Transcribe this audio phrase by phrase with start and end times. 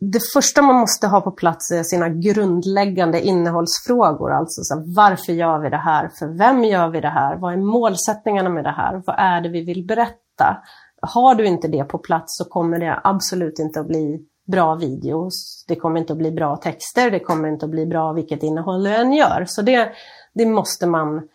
[0.00, 4.32] det första man måste ha på plats är sina grundläggande innehållsfrågor.
[4.32, 6.08] Alltså så här, varför gör vi det här?
[6.18, 7.36] För vem gör vi det här?
[7.36, 9.02] Vad är målsättningarna med det här?
[9.06, 10.56] Vad är det vi vill berätta?
[11.02, 15.64] Har du inte det på plats så kommer det absolut inte att bli bra videos.
[15.68, 17.10] Det kommer inte att bli bra texter.
[17.10, 19.44] Det kommer inte att bli bra vilket innehåll du än gör.
[19.48, 19.92] Så det,
[20.34, 21.28] det måste man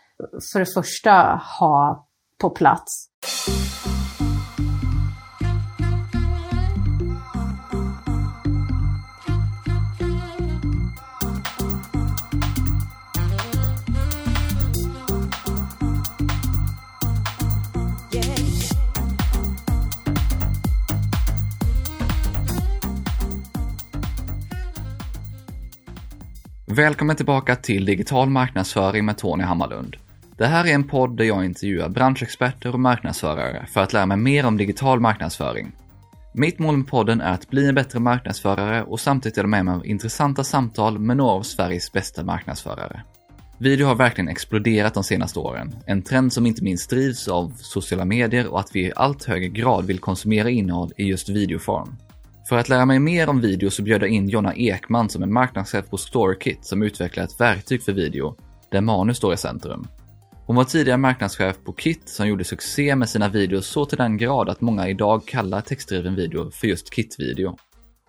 [0.53, 2.07] för det första ha
[2.41, 3.09] på plats.
[26.75, 29.95] Välkommen tillbaka till Digital marknadsföring med Tony Hammarlund.
[30.37, 34.17] Det här är en podd där jag intervjuar branschexperter och marknadsförare för att lära mig
[34.17, 35.71] mer om digital marknadsföring.
[36.33, 39.73] Mitt mål med podden är att bli en bättre marknadsförare och samtidigt dela med mig
[39.73, 43.03] av intressanta samtal med några av Sveriges bästa marknadsförare.
[43.57, 48.05] Video har verkligen exploderat de senaste åren, en trend som inte minst drivs av sociala
[48.05, 51.95] medier och att vi i allt högre grad vill konsumera innehåll i just videoform.
[52.49, 55.27] För att lära mig mer om video så bjöd jag in Jonna Ekman som är
[55.27, 58.35] marknadschef på StoryKit som utvecklar ett verktyg för video,
[58.71, 59.87] där manus står i centrum.
[60.45, 64.17] Hon var tidigare marknadschef på Kit som gjorde succé med sina videos så till den
[64.17, 67.57] grad att många idag kallar textdriven video för just Kit-video.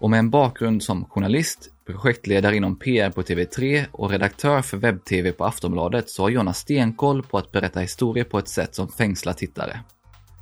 [0.01, 5.33] Och med en bakgrund som journalist, projektledare inom PR på TV3 och redaktör för webb-tv
[5.33, 9.33] på Aftonbladet så har Jonna stenkoll på att berätta historier på ett sätt som fängslar
[9.33, 9.81] tittare.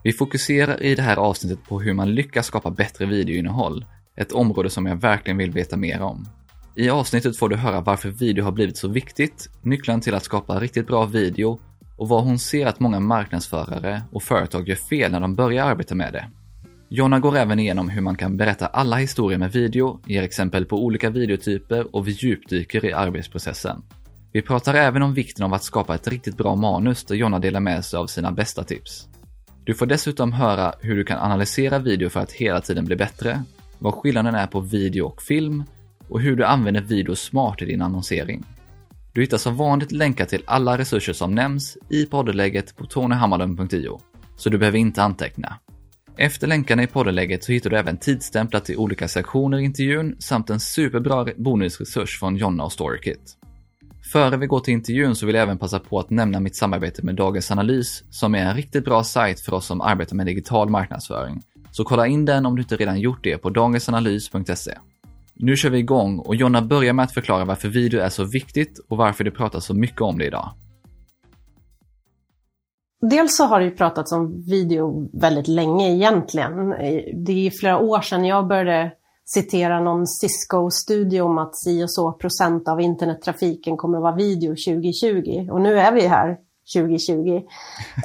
[0.05, 3.85] Vi fokuserar i det här avsnittet på hur man lyckas skapa bättre videoinnehåll,
[4.17, 6.29] ett område som jag verkligen vill veta mer om.
[6.77, 10.61] I avsnittet får du höra varför video har blivit så viktigt, nycklarna till att skapa
[10.61, 11.61] riktigt bra video
[11.97, 15.95] och vad hon ser att många marknadsförare och företag gör fel när de börjar arbeta
[15.95, 16.27] med det.
[16.89, 20.85] Jonna går även igenom hur man kan berätta alla historier med video, ger exempel på
[20.85, 23.83] olika videotyper och vi djupdyker i arbetsprocessen.
[24.33, 27.61] Vi pratar även om vikten av att skapa ett riktigt bra manus där Jonna delar
[27.61, 29.09] med sig av sina bästa tips.
[29.67, 33.43] Du får dessutom höra hur du kan analysera video för att hela tiden bli bättre,
[33.79, 35.65] vad skillnaden är på video och film
[36.09, 38.45] och hur du använder video smart i din annonsering.
[39.13, 44.01] Du hittar som vanligt länkar till alla resurser som nämns i poddelägget på tonyhammarlund.io,
[44.37, 45.59] så du behöver inte anteckna.
[46.17, 50.51] Efter länkarna i poddelägget så hittar du även tidsstämplat till olika sektioner i intervjun samt
[50.51, 53.37] en superbra bonusresurs från Jonna och Storykit.
[54.13, 57.03] Före vi går till intervjun så vill jag även passa på att nämna mitt samarbete
[57.03, 60.69] med Dagens Analys som är en riktigt bra sajt för oss som arbetar med digital
[60.69, 61.43] marknadsföring.
[61.71, 64.79] Så kolla in den om du inte redan gjort det på dagensanalys.se.
[65.35, 68.79] Nu kör vi igång och Jonna börjar med att förklara varför video är så viktigt
[68.89, 70.51] och varför det pratas så mycket om det idag.
[73.11, 76.71] Dels så har det ju pratats om video väldigt länge egentligen.
[77.25, 78.93] Det är flera år sedan jag började
[79.25, 84.51] citera någon Cisco-studie om att si och så procent av internettrafiken kommer att vara video
[84.51, 85.49] 2020.
[85.51, 86.39] Och nu är vi här
[86.77, 87.43] 2020.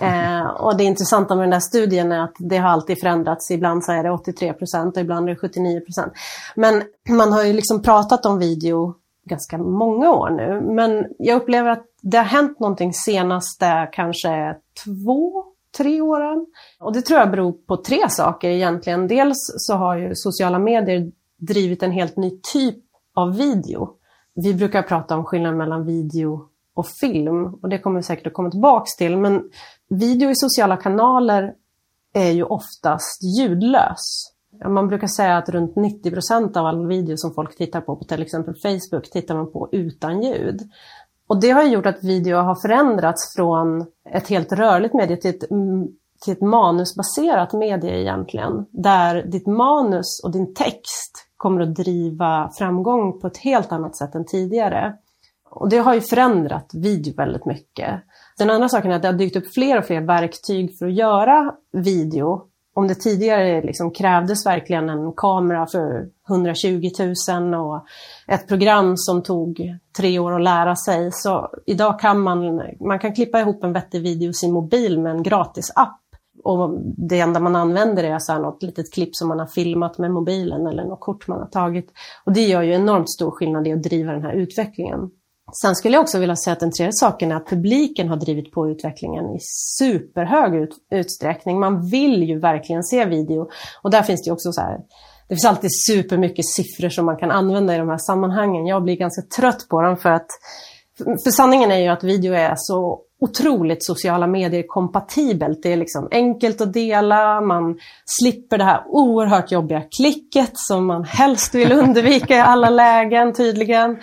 [0.02, 3.52] Eh, och det intressanta med den där studien är att det har alltid förändrats.
[3.52, 6.14] Ibland så är det 83 procent och ibland är det 79 procent.
[6.56, 10.62] Men man har ju liksom pratat om video ganska många år nu.
[10.76, 14.56] Men jag upplever att det har hänt någonting senaste kanske
[14.86, 15.44] två,
[15.78, 16.46] tre åren.
[16.80, 19.08] Och det tror jag beror på tre saker egentligen.
[19.08, 22.84] Dels så har ju sociala medier drivit en helt ny typ
[23.16, 23.90] av video.
[24.36, 28.34] Vi brukar prata om skillnaden mellan video och film och det kommer vi säkert att
[28.34, 29.18] komma tillbaks till.
[29.18, 29.50] Men
[29.90, 31.54] video i sociala kanaler
[32.14, 34.34] är ju oftast ljudlös.
[34.66, 38.04] Man brukar säga att runt 90 procent av all video som folk tittar på, på
[38.04, 40.62] till exempel Facebook, tittar man på utan ljud.
[41.30, 45.52] Och det har gjort att video har förändrats från ett helt rörligt medie till ett,
[45.52, 45.88] mm,
[46.26, 48.66] till ett manusbaserat medie egentligen.
[48.72, 54.16] Där ditt manus och din text kommer att driva framgång på ett helt annat sätt
[54.16, 54.94] än tidigare.
[55.50, 58.02] Och det har ju förändrat video väldigt mycket.
[58.38, 60.94] Den andra saken är att det har dykt upp fler och fler verktyg för att
[60.94, 62.49] göra video.
[62.74, 66.90] Om det tidigare liksom krävdes verkligen en kamera för 120
[67.30, 67.86] 000 och
[68.28, 73.16] ett program som tog tre år att lära sig, så idag kan man, man kan
[73.16, 76.00] klippa ihop en vettig video i sin mobil med en gratis app.
[76.44, 79.98] Och det enda man använder är så här något litet klipp som man har filmat
[79.98, 81.92] med mobilen eller något kort man har tagit.
[82.26, 85.12] Och det gör ju enormt stor skillnad i att driva den här utvecklingen.
[85.62, 88.52] Sen skulle jag också vilja säga att den tredje saken är att publiken har drivit
[88.52, 89.40] på utvecklingen i
[89.80, 91.60] superhög ut, utsträckning.
[91.60, 93.50] Man vill ju verkligen se video.
[93.82, 94.78] Och där finns det också så här,
[95.28, 98.68] det finns alltid supermycket siffror som man kan använda i de här sammanhangen.
[98.68, 100.28] Jag blir ganska trött på dem för att,
[100.98, 105.64] för sanningen är ju att video är så otroligt sociala medier kompatibelt.
[105.64, 111.04] Det är liksom enkelt att dela, man slipper det här oerhört jobbiga klicket som man
[111.04, 113.98] helst vill undvika i alla lägen tydligen.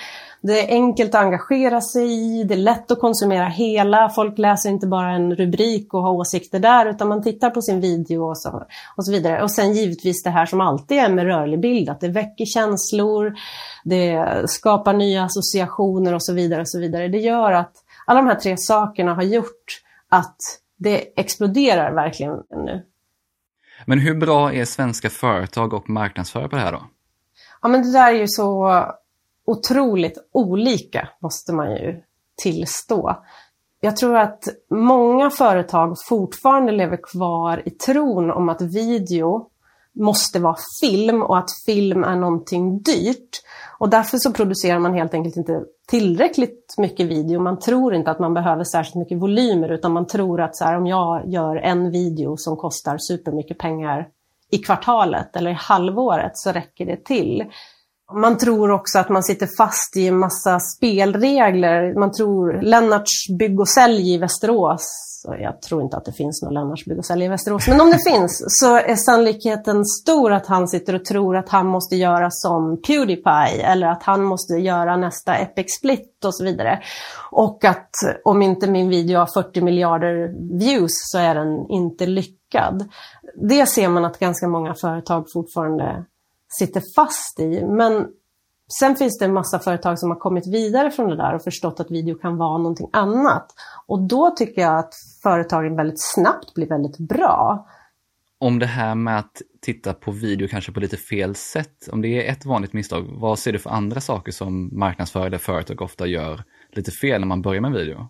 [0.47, 4.09] Det är enkelt att engagera sig i, det är lätt att konsumera hela.
[4.09, 7.81] Folk läser inte bara en rubrik och har åsikter där utan man tittar på sin
[7.81, 8.67] video och så,
[8.97, 9.43] och så vidare.
[9.43, 13.35] Och sen givetvis det här som alltid är med rörlig bild, att det väcker känslor,
[13.85, 16.61] det skapar nya associationer och så vidare.
[16.61, 17.09] och så vidare.
[17.09, 17.73] Det gör att
[18.07, 20.37] alla de här tre sakerna har gjort att
[20.77, 22.87] det exploderar verkligen nu.
[23.85, 26.83] Men hur bra är svenska företag och marknadsförare på det här då?
[27.63, 28.83] Ja men det där är ju så
[29.47, 32.03] otroligt olika, måste man ju
[32.43, 33.17] tillstå.
[33.81, 39.51] Jag tror att många företag fortfarande lever kvar i tron om att video
[39.95, 43.43] måste vara film och att film är någonting dyrt.
[43.79, 47.41] Och därför så producerar man helt enkelt inte tillräckligt mycket video.
[47.41, 50.77] Man tror inte att man behöver särskilt mycket volymer utan man tror att så här,
[50.77, 54.09] om jag gör en video som kostar supermycket pengar
[54.51, 57.45] i kvartalet eller i halvåret så räcker det till.
[58.13, 61.99] Man tror också att man sitter fast i en massa spelregler.
[61.99, 64.87] Man tror Lennarts bygg och sälj i Västerås.
[65.41, 67.69] Jag tror inte att det finns någon Lennarts bygg och sälj i Västerås.
[67.69, 71.67] Men om det finns så är sannolikheten stor att han sitter och tror att han
[71.67, 76.81] måste göra som Pewdiepie eller att han måste göra nästa Epic Split och så vidare.
[77.31, 77.91] Och att
[78.25, 82.89] om inte min video har 40 miljarder views så är den inte lyckad.
[83.49, 86.05] Det ser man att ganska många företag fortfarande
[86.49, 87.65] sitter fast i.
[87.65, 88.07] Men
[88.79, 91.81] sen finns det en massa företag som har kommit vidare från det där och förstått
[91.81, 93.47] att video kan vara någonting annat.
[93.87, 97.67] Och då tycker jag att företagen väldigt snabbt blir väldigt bra.
[98.39, 102.09] Om det här med att titta på video kanske på lite fel sätt, om det
[102.09, 106.45] är ett vanligt misstag, vad ser du för andra saker som marknadsförare företag ofta gör
[106.73, 108.09] lite fel när man börjar med video?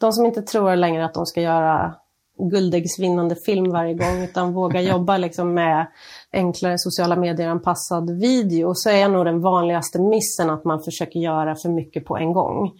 [0.00, 1.94] De som inte tror längre att de ska göra
[2.38, 5.86] guldäggsvinnande film varje gång utan våga jobba liksom med
[6.32, 11.68] enklare sociala medier-anpassad video så är nog den vanligaste missen att man försöker göra för
[11.68, 12.72] mycket på en gång.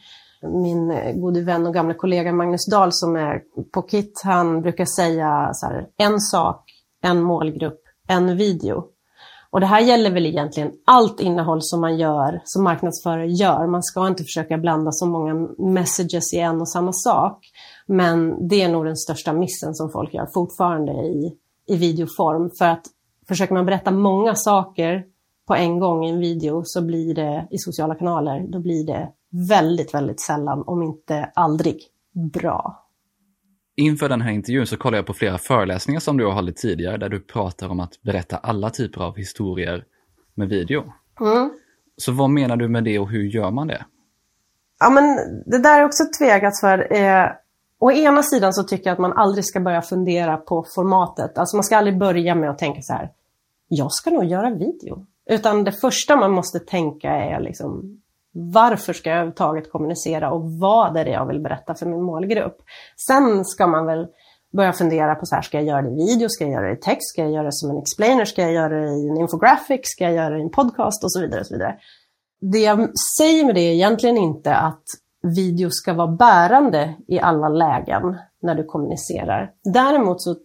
[0.42, 3.42] Min gode vän och gamla kollega Magnus Dahl som är
[3.72, 6.64] på KIT, han brukar säga så här, en sak,
[7.02, 8.84] en målgrupp, en video.
[9.50, 13.66] Och det här gäller väl egentligen allt innehåll som man gör, som marknadsförare gör.
[13.66, 17.38] Man ska inte försöka blanda så många messages i en och samma sak.
[17.86, 21.36] Men det är nog den största missen som folk gör fortfarande i,
[21.66, 22.50] i videoform.
[22.58, 22.86] För att
[23.28, 25.04] försöker man berätta många saker
[25.46, 29.08] på en gång i en video så blir det i sociala kanaler, då blir det
[29.48, 31.80] väldigt, väldigt sällan, om inte aldrig,
[32.32, 32.82] bra.
[33.76, 36.96] Inför den här intervjun så kollade jag på flera föreläsningar som du har hållit tidigare
[36.96, 39.84] där du pratar om att berätta alla typer av historier
[40.34, 40.84] med video.
[41.20, 41.50] Mm.
[41.96, 43.84] Så vad menar du med det och hur gör man det?
[44.80, 45.16] Ja men
[45.46, 47.26] det där är också tvegat för eh,
[47.78, 51.38] Å ena sidan så tycker jag att man aldrig ska börja fundera på formatet.
[51.38, 53.11] Alltså man ska aldrig börja med att tänka så här,
[53.69, 55.06] jag ska nog göra video.
[55.26, 58.00] Utan det första man måste tänka är liksom,
[58.32, 62.58] varför ska jag överhuvudtaget kommunicera och vad är det jag vill berätta för min målgrupp?
[63.08, 64.06] Sen ska man väl
[64.52, 66.73] börja fundera på så här, ska jag göra det i video, ska jag göra det
[66.73, 69.17] i text, ska jag göra det som en explainer, ska jag göra det i en
[69.17, 71.40] infographic, ska jag göra det i en podcast och så vidare.
[71.40, 71.76] Och så vidare.
[72.40, 74.82] Det jag säger med det är egentligen inte att
[75.34, 79.52] video ska vara bärande i alla lägen när du kommunicerar.
[79.64, 80.37] Däremot så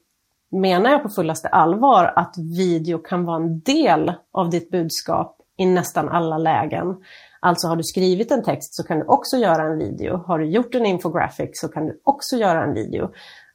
[0.51, 5.66] menar jag på fullaste allvar att video kan vara en del av ditt budskap i
[5.66, 7.04] nästan alla lägen.
[7.39, 10.18] Alltså har du skrivit en text så kan du också göra en video.
[10.18, 13.11] Har du gjort en infographic så kan du också göra en video.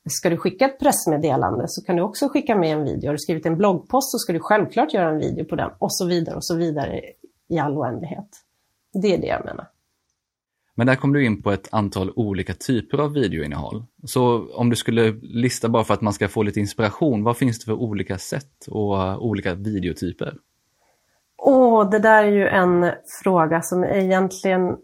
[0.08, 3.08] Ska du skicka ett pressmeddelande så kan du också skicka med en video.
[3.08, 5.92] Har du skrivit en bloggpost så ska du självklart göra en video på den och
[5.92, 7.00] så vidare och så vidare
[7.48, 8.28] i all oändlighet.
[9.02, 9.66] Det är det jag menar.
[10.78, 13.84] Men där kom du in på ett antal olika typer av videoinnehåll.
[14.04, 17.58] Så om du skulle lista bara för att man ska få lite inspiration, vad finns
[17.58, 20.36] det för olika sätt och eh, olika videotyper?
[21.38, 22.92] Åh, oh, det där är ju en
[23.22, 24.76] fråga som egentligen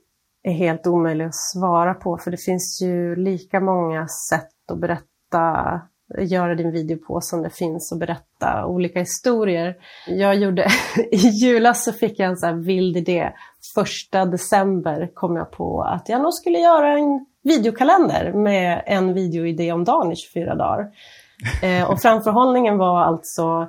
[0.43, 5.81] är helt omöjlig att svara på, för det finns ju lika många sätt att berätta
[6.19, 9.76] göra din video på som det finns att berätta olika historier.
[10.07, 10.66] Jag gjorde,
[11.11, 13.33] i julas så fick jag en sån här vild idé.
[13.75, 19.73] Första december kom jag på att jag nog skulle göra en videokalender med en videoidé
[19.73, 20.87] om dagen i 24 dagar.
[21.62, 23.69] Eh, och framförhållningen var alltså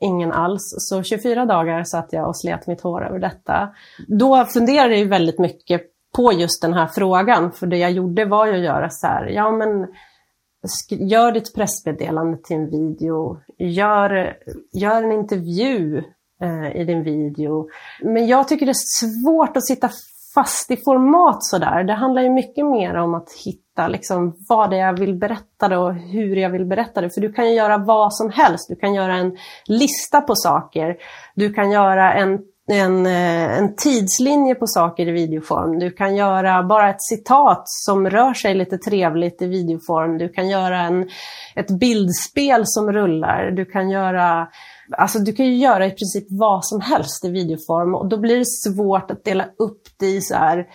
[0.00, 0.74] ingen alls.
[0.78, 3.68] Så 24 dagar satt jag och slet mitt hår över detta.
[4.08, 5.82] Då funderade jag väldigt mycket
[6.16, 9.26] på just den här frågan, för det jag gjorde var ju att göra så här,
[9.26, 9.86] ja men
[10.88, 14.36] gör ditt pressmeddelande till en video, gör,
[14.72, 16.02] gör en intervju
[16.42, 17.68] eh, i din video.
[18.02, 19.90] Men jag tycker det är svårt att sitta
[20.34, 21.84] fast i format sådär.
[21.84, 25.68] Det handlar ju mycket mer om att hitta liksom vad det är jag vill berätta
[25.68, 27.10] det och hur jag vill berätta det.
[27.10, 28.68] För du kan ju göra vad som helst.
[28.68, 29.36] Du kan göra en
[29.66, 30.96] lista på saker.
[31.34, 32.38] Du kan göra en
[32.68, 35.78] en, eh, en tidslinje på saker i videoform.
[35.78, 40.18] Du kan göra bara ett citat som rör sig lite trevligt i videoform.
[40.18, 41.08] Du kan göra en,
[41.56, 43.50] ett bildspel som rullar.
[43.50, 44.48] Du kan göra
[44.98, 48.38] Alltså du kan ju göra i princip vad som helst i videoform och då blir
[48.38, 50.66] det svårt att dela upp det i så här,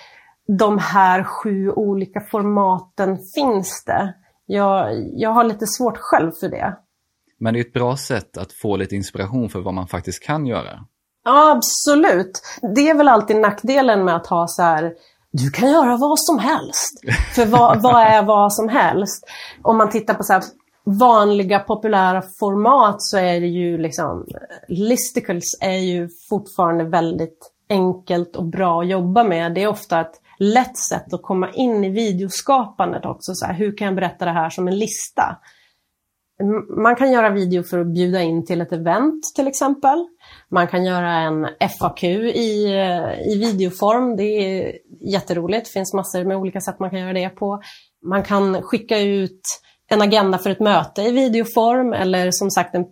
[0.58, 4.14] de här sju olika formaten finns det.
[4.46, 6.78] Jag, jag har lite svårt själv för det.
[7.40, 10.46] Men det är ett bra sätt att få lite inspiration för vad man faktiskt kan
[10.46, 10.86] göra.
[11.26, 12.42] Ja, absolut.
[12.76, 14.94] Det är väl alltid nackdelen med att ha så här,
[15.32, 17.00] du kan göra vad som helst.
[17.36, 19.24] För vad, vad är vad som helst?
[19.62, 20.42] Om man tittar på så
[20.86, 24.26] vanliga populära format så är det ju liksom,
[24.68, 29.54] listicles är ju fortfarande väldigt enkelt och bra att jobba med.
[29.54, 33.32] Det är ofta ett lätt sätt att komma in i videoskapandet också.
[33.34, 35.38] Så här, hur kan jag berätta det här som en lista?
[36.78, 40.08] Man kan göra video för att bjuda in till ett event till exempel.
[40.52, 41.48] Man kan göra en
[41.80, 44.16] FAQ i, eh, i videoform.
[44.16, 45.66] Det är jätteroligt.
[45.66, 47.62] Det finns massor med olika sätt man kan göra det på.
[48.06, 49.42] Man kan skicka ut
[49.92, 52.86] en agenda för ett möte i videoform eller som sagt en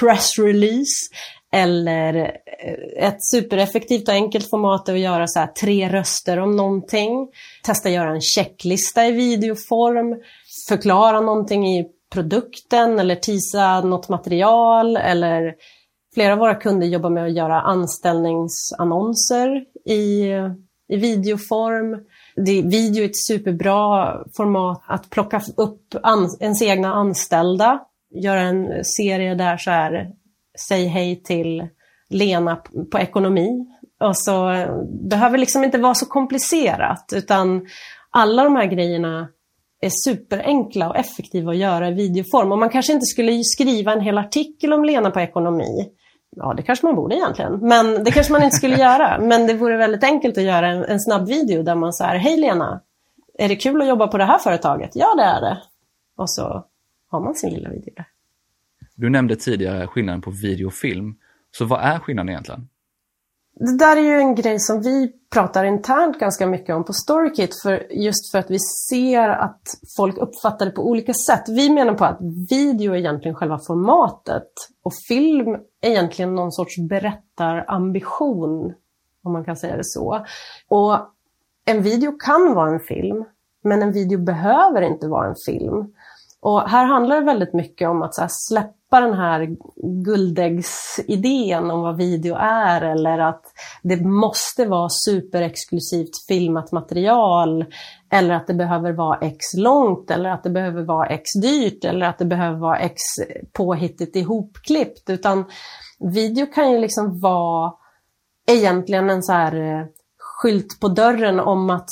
[0.00, 1.10] pressrelease.
[1.52, 7.28] Eller eh, ett supereffektivt och enkelt format är att göra så tre röster om någonting.
[7.62, 10.16] Testa göra en checklista i videoform.
[10.68, 15.54] Förklara någonting i produkten eller tisa något material eller
[16.14, 20.32] flera av våra kunder jobbar med att göra anställningsannonser i,
[20.88, 22.04] i videoform.
[22.36, 27.80] Det, video är ett superbra format att plocka upp an, ens egna anställda,
[28.14, 30.10] göra en serie där så här,
[30.68, 31.68] säg hej till
[32.10, 32.56] Lena
[32.92, 33.66] på ekonomi.
[34.00, 37.66] Och så eh, behöver liksom inte vara så komplicerat utan
[38.10, 39.28] alla de här grejerna
[39.86, 42.52] är superenkla och effektiva att göra i videoform.
[42.52, 45.88] Och man kanske inte skulle skriva en hel artikel om Lena på ekonomi.
[46.36, 47.58] Ja, det kanske man borde egentligen.
[47.68, 49.20] Men det kanske man inte skulle göra.
[49.20, 52.36] Men det vore väldigt enkelt att göra en, en snabb video där man säger Hej
[52.36, 52.80] Lena!
[53.38, 54.90] Är det kul att jobba på det här företaget?
[54.94, 55.62] Ja, det är det.
[56.16, 56.64] Och så
[57.10, 58.06] har man sin lilla video där.
[58.94, 61.14] Du nämnde tidigare skillnaden på video och film.
[61.50, 62.68] Så vad är skillnaden egentligen?
[63.56, 67.62] Det där är ju en grej som vi pratar internt ganska mycket om på Storykit,
[67.62, 68.58] för just för att vi
[68.90, 69.62] ser att
[69.96, 71.44] folk uppfattar det på olika sätt.
[71.48, 72.18] Vi menar på att
[72.50, 74.48] video är egentligen själva formatet
[74.82, 78.74] och film är egentligen någon sorts berättarambition,
[79.24, 80.26] om man kan säga det så.
[80.68, 80.98] Och
[81.64, 83.24] en video kan vara en film,
[83.64, 85.94] men en video behöver inte vara en film.
[86.40, 88.22] Och här handlar det väldigt mycket om att så
[88.94, 89.56] släppa den här
[90.04, 93.44] guldäggsidén om vad video är eller att
[93.82, 97.64] det måste vara superexklusivt filmat material
[98.10, 102.06] eller att det behöver vara X långt eller att det behöver vara X dyrt eller
[102.06, 103.00] att det behöver vara X
[103.52, 105.10] påhittigt ihopklippt.
[105.10, 105.44] Utan
[106.14, 107.72] video kan ju liksom vara
[108.50, 109.86] egentligen en så här eh,
[110.18, 111.88] skylt på dörren om att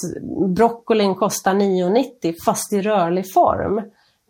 [0.56, 3.82] broccolin kostar 9,90 fast i rörlig form.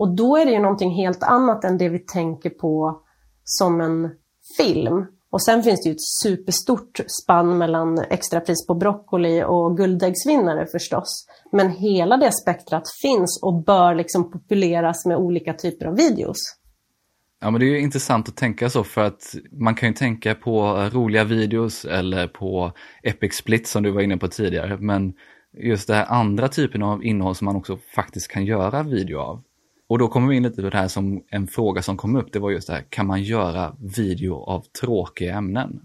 [0.03, 3.01] Och då är det ju någonting helt annat än det vi tänker på
[3.45, 4.11] som en
[4.57, 5.07] film.
[5.31, 11.27] Och sen finns det ju ett superstort spann mellan extrapris på broccoli och guldäggsvinnare förstås.
[11.53, 16.39] Men hela det spektrat finns och bör liksom populeras med olika typer av videos.
[17.41, 20.35] Ja men det är ju intressant att tänka så för att man kan ju tänka
[20.35, 24.77] på roliga videos eller på Epic Split som du var inne på tidigare.
[24.81, 25.13] Men
[25.59, 29.43] just det här andra typen av innehåll som man också faktiskt kan göra video av.
[29.93, 32.33] Och då kommer vi in lite på det här som en fråga som kom upp,
[32.33, 35.81] det var just det här, kan man göra video av tråkiga ämnen?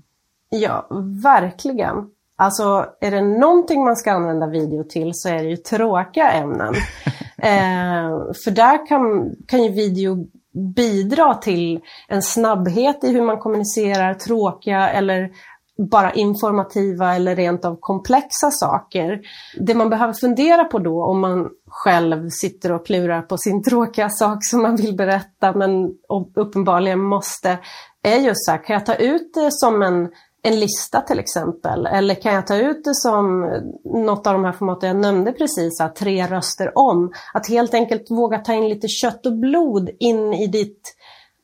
[0.50, 0.88] Ja,
[1.24, 1.96] verkligen.
[2.38, 6.74] Alltså, är det någonting man ska använda video till så är det ju tråkiga ämnen.
[7.38, 10.28] eh, för där kan, kan ju video
[10.76, 15.32] bidra till en snabbhet i hur man kommunicerar tråkiga eller
[15.78, 19.22] bara informativa eller rent av komplexa saker.
[19.60, 24.10] Det man behöver fundera på då om man själv sitter och klurar på sin tråkiga
[24.10, 25.90] sak som man vill berätta men
[26.36, 27.58] uppenbarligen måste,
[28.04, 30.10] är just så här, kan jag ta ut det som en,
[30.42, 31.86] en lista till exempel?
[31.86, 33.52] Eller kan jag ta ut det som
[33.84, 37.14] något av de här formaten jag nämnde precis, här, tre röster om?
[37.34, 40.82] Att helt enkelt våga ta in lite kött och blod in i ditt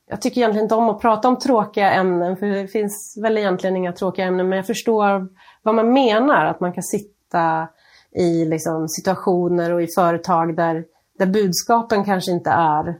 [0.09, 3.75] jag tycker egentligen inte om att prata om tråkiga ämnen, för det finns väl egentligen
[3.75, 5.27] inga tråkiga ämnen, men jag förstår
[5.61, 7.67] vad man menar, att man kan sitta
[8.15, 10.83] i liksom, situationer och i företag där,
[11.19, 12.99] där budskapen kanske inte är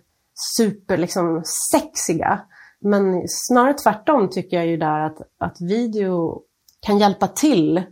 [0.57, 2.41] super liksom, sexiga.
[2.81, 6.41] Men snarare tvärtom tycker jag ju där att, att video
[6.85, 7.83] kan hjälpa till.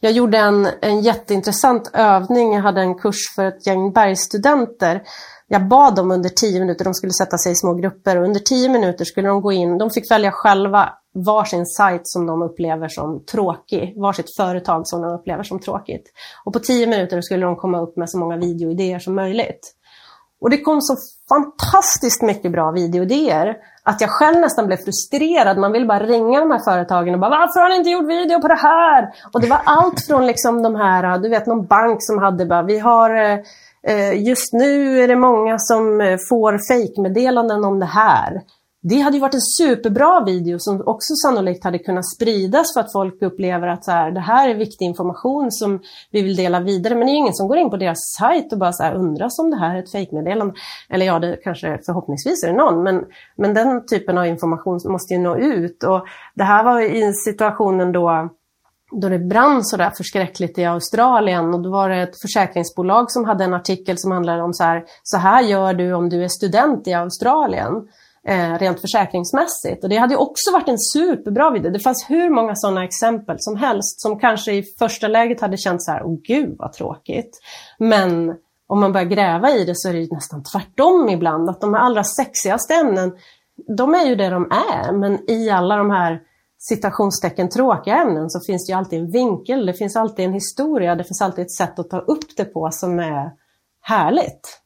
[0.00, 2.52] Jag gjorde en, en jätteintressant övning.
[2.54, 5.02] Jag hade en kurs för ett gäng bergsstudenter.
[5.48, 8.40] Jag bad dem under tio minuter, de skulle sätta sig i små grupper och under
[8.40, 12.88] tio minuter skulle de gå in, de fick välja själva varsin sajt som de upplever
[12.88, 16.12] som tråkig, varsitt företag som de upplever som tråkigt.
[16.44, 19.74] Och på tio minuter skulle de komma upp med så många videoidéer som möjligt.
[20.40, 20.96] Och det kom så
[21.28, 25.58] fantastiskt mycket bra videoidéer att jag själv nästan blev frustrerad.
[25.58, 28.40] Man vill bara ringa de här företagen och bara “Varför har ni inte gjort video
[28.40, 31.98] på det här?” Och det var allt från liksom de här, du vet någon bank
[32.00, 33.10] som hade bara “Vi har
[33.82, 38.40] eh, Just nu är det många som eh, får fejkmeddelanden om det här.
[38.82, 42.92] Det hade ju varit en superbra video som också sannolikt hade kunnat spridas för att
[42.92, 46.94] folk upplever att så här, det här är viktig information som vi vill dela vidare.
[46.94, 49.38] Men det är ingen som går in på deras sajt och bara så här, undras
[49.38, 50.54] om det här är ett fejkmeddelande.
[50.88, 53.04] Eller ja, det kanske förhoppningsvis är det någon, men,
[53.36, 55.84] men den typen av information måste ju nå ut.
[55.84, 58.30] Och det här var i situationen då
[58.92, 63.24] då det brann så där förskräckligt i Australien och då var det ett försäkringsbolag som
[63.24, 66.28] hade en artikel som handlade om så här, så här gör du om du är
[66.28, 67.72] student i Australien
[68.28, 69.84] eh, rent försäkringsmässigt.
[69.84, 71.70] Och det hade också varit en superbra video.
[71.70, 75.84] Det fanns hur många sådana exempel som helst som kanske i första läget hade känts
[75.84, 77.40] så här, åh gud vad tråkigt.
[77.78, 78.34] Men
[78.66, 81.50] om man börjar gräva i det så är det nästan tvärtom ibland.
[81.50, 83.12] Att de allra sexigaste ämnen,
[83.76, 84.92] de är ju det de är.
[84.92, 86.20] Men i alla de här
[86.58, 90.94] citationstecken tråkiga ämnen så finns det ju alltid en vinkel, det finns alltid en historia,
[90.94, 93.30] det finns alltid ett sätt att ta upp det på som är
[93.80, 94.59] härligt.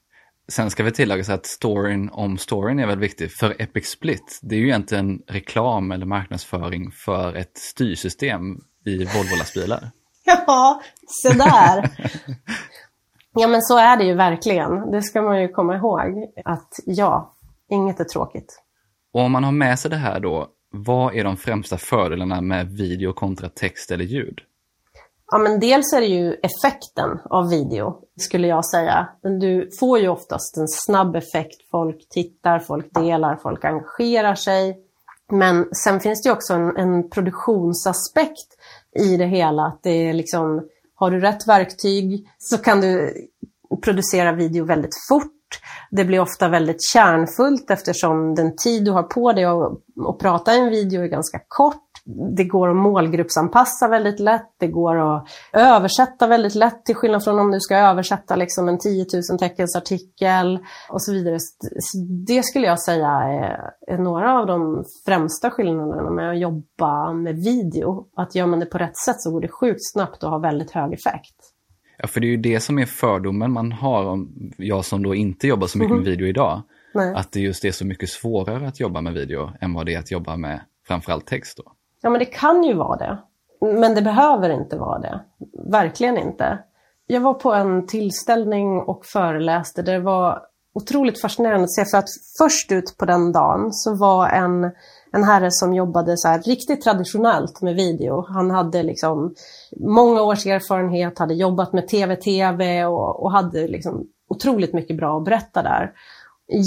[0.49, 3.33] Sen ska vi tillägga att storyn om storyn är väldigt viktig.
[3.33, 8.43] För Epic Split, det är ju egentligen reklam eller marknadsföring för ett styrsystem
[8.85, 9.91] i Volvo-lastbilar.
[10.27, 11.91] Ja, så där.
[13.35, 14.91] ja, men så är det ju verkligen.
[14.91, 16.33] Det ska man ju komma ihåg.
[16.45, 17.35] Att ja,
[17.71, 18.63] inget är tråkigt.
[19.13, 22.69] Och om man har med sig det här då, vad är de främsta fördelarna med
[22.69, 24.41] video kontra text eller ljud?
[25.31, 29.09] Ja, men dels är det ju effekten av video, skulle jag säga.
[29.41, 31.71] Du får ju oftast en snabb effekt.
[31.71, 34.79] Folk tittar, folk delar, folk engagerar sig.
[35.33, 38.49] Men sen finns det ju också en, en produktionsaspekt
[38.99, 39.63] i det hela.
[39.63, 43.15] Att det är liksom, har du rätt verktyg så kan du
[43.85, 45.31] producera video väldigt fort.
[45.91, 49.73] Det blir ofta väldigt kärnfullt eftersom den tid du har på dig att,
[50.09, 51.94] att prata i en video är ganska kort
[52.37, 57.39] det går att målgruppsanpassa väldigt lätt, det går att översätta väldigt lätt till skillnad från
[57.39, 60.59] om du ska översätta liksom en 10 000 teckens artikel
[60.91, 61.39] och så vidare.
[62.27, 68.07] Det skulle jag säga är, några av de främsta skillnaderna med att jobba med video.
[68.17, 70.71] Att gör man det på rätt sätt så går det sjukt snabbt och har väldigt
[70.71, 71.37] hög effekt.
[71.99, 75.15] Ja, för det är ju det som är fördomen man har, om jag som då
[75.15, 76.11] inte jobbar så mycket med mhm.
[76.11, 76.63] video idag.
[76.95, 77.15] Nej.
[77.15, 79.99] Att det just är så mycket svårare att jobba med video än vad det är
[79.99, 81.74] att jobba med framförallt text då.
[82.05, 83.19] Ja, men det kan ju vara det.
[83.61, 85.21] Men det behöver inte vara det.
[85.71, 86.59] Verkligen inte.
[87.07, 89.83] Jag var på en tillställning och föreläste.
[89.83, 90.43] Det var
[90.75, 94.71] otroligt fascinerande att se för att först ut på den dagen så var en,
[95.13, 98.27] en herre som jobbade så här riktigt traditionellt med video.
[98.29, 99.35] Han hade liksom
[99.77, 105.25] många års erfarenhet, hade jobbat med tv-tv och, och hade liksom otroligt mycket bra att
[105.25, 105.93] berätta där.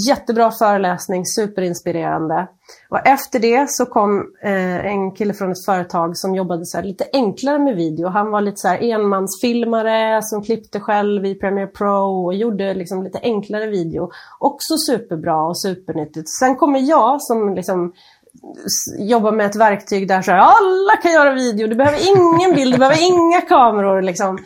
[0.07, 2.47] Jättebra föreläsning, superinspirerande.
[2.89, 7.05] Och efter det så kom eh, en kille från ett företag som jobbade så lite
[7.13, 8.07] enklare med video.
[8.07, 13.03] Han var lite så här enmansfilmare som klippte själv i Premiere Pro och gjorde liksom
[13.03, 14.11] lite enklare video.
[14.39, 16.29] Också superbra och supernyttigt.
[16.39, 17.93] Sen kommer jag som liksom
[18.99, 22.73] jobbar med ett verktyg där så här, alla kan göra video, du behöver ingen bild,
[22.73, 24.01] du behöver inga kameror.
[24.01, 24.37] Liksom.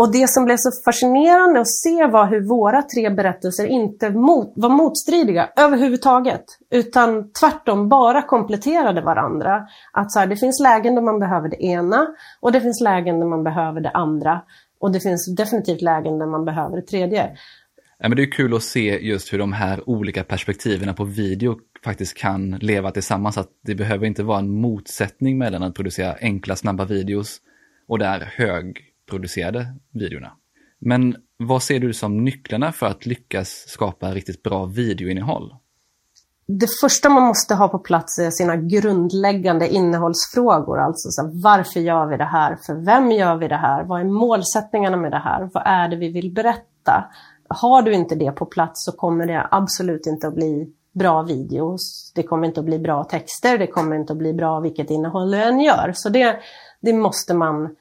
[0.00, 4.52] Och det som blev så fascinerande att se var hur våra tre berättelser inte mot,
[4.56, 6.44] var motstridiga överhuvudtaget.
[6.70, 9.66] Utan tvärtom bara kompletterade varandra.
[9.92, 12.06] Att så här, det finns lägen där man behöver det ena
[12.40, 14.40] och det finns lägen där man behöver det andra.
[14.80, 17.30] Och det finns definitivt lägen där man behöver det tredje.
[17.98, 21.58] Ja, men det är kul att se just hur de här olika perspektiven på video
[21.84, 23.38] faktiskt kan leva tillsammans.
[23.38, 27.38] Att det behöver inte vara en motsättning mellan att producera enkla, snabba videos
[27.88, 30.32] och där hög producerade videorna.
[30.80, 35.54] Men vad ser du som nycklarna för att lyckas skapa riktigt bra videoinnehåll?
[36.46, 40.80] Det första man måste ha på plats är sina grundläggande innehållsfrågor.
[40.80, 42.56] Alltså så varför gör vi det här?
[42.66, 43.84] För vem gör vi det här?
[43.84, 45.50] Vad är målsättningarna med det här?
[45.52, 47.04] Vad är det vi vill berätta?
[47.48, 52.12] Har du inte det på plats så kommer det absolut inte att bli bra videos.
[52.14, 53.58] Det kommer inte att bli bra texter.
[53.58, 55.92] Det kommer inte att bli bra vilket innehåll du än gör.
[55.94, 56.36] Så det,
[56.80, 57.76] det måste man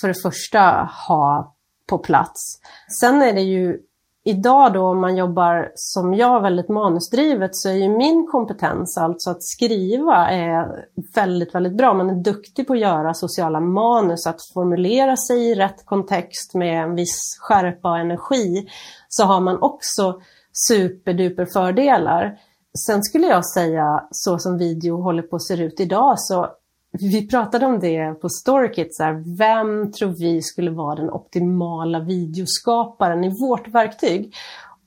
[0.00, 1.54] för det första ha
[1.88, 2.60] på plats.
[3.00, 3.78] Sen är det ju
[4.24, 9.30] idag då om man jobbar som jag väldigt manusdrivet så är ju min kompetens alltså
[9.30, 11.94] att skriva är väldigt, väldigt bra.
[11.94, 16.82] Man är duktig på att göra sociala manus, att formulera sig i rätt kontext med
[16.82, 18.68] en viss skärpa och energi.
[19.08, 20.20] Så har man också
[20.68, 22.38] superduper fördelar.
[22.86, 26.48] Sen skulle jag säga, så som video håller på att se ut idag, så
[27.00, 32.00] vi pratade om det på Storykit, så här, vem tror vi skulle vara den optimala
[32.00, 34.34] videoskaparen i vårt verktyg?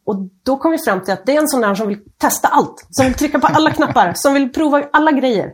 [0.05, 2.47] Och då kom vi fram till att det är en sån där som vill testa
[2.47, 5.53] allt, som vill trycka på alla knappar, som vill prova alla grejer.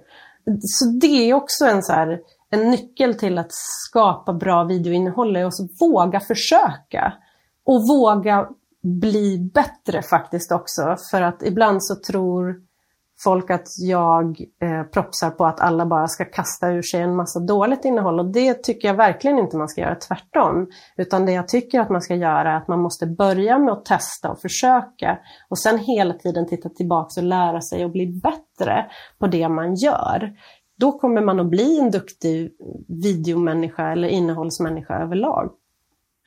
[0.62, 5.52] Så det är också en, så här, en nyckel till att skapa bra videoinnehåll, och
[5.80, 7.14] våga försöka.
[7.66, 8.48] Och våga
[8.84, 12.56] bli bättre faktiskt också, för att ibland så tror
[13.24, 17.40] folk att jag eh, propsar på att alla bara ska kasta ur sig en massa
[17.40, 20.68] dåligt innehåll och det tycker jag verkligen inte man ska göra, tvärtom.
[20.98, 23.86] Utan det jag tycker att man ska göra är att man måste börja med att
[23.86, 25.18] testa och försöka
[25.50, 28.86] och sen hela tiden titta tillbaka och lära sig och bli bättre
[29.20, 30.34] på det man gör.
[30.78, 32.52] Då kommer man att bli en duktig
[32.88, 35.52] videomänniska eller innehållsmänniska överlag.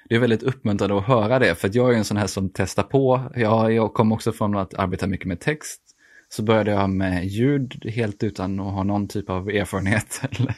[0.08, 2.82] Det är väldigt uppmuntrande att höra det, för jag är en sån här som testar
[2.82, 3.20] på.
[3.34, 5.87] Jag, jag kommer också från att arbeta mycket med text
[6.28, 10.56] så började jag med ljud helt utan att ha någon typ av erfarenhet eller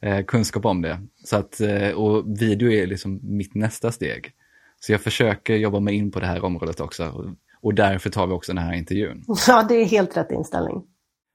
[0.00, 1.00] eh, kunskap om det.
[1.24, 4.32] Så att, eh, och video är liksom mitt nästa steg.
[4.80, 8.32] Så jag försöker jobba mig in på det här området också och därför tar vi
[8.32, 9.24] också den här intervjun.
[9.46, 10.82] Ja, det är helt rätt inställning.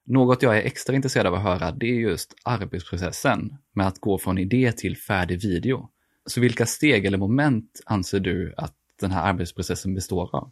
[0.05, 4.17] Något jag är extra intresserad av att höra, det är just arbetsprocessen med att gå
[4.17, 5.89] från idé till färdig video.
[6.25, 10.51] Så vilka steg eller moment anser du att den här arbetsprocessen består av?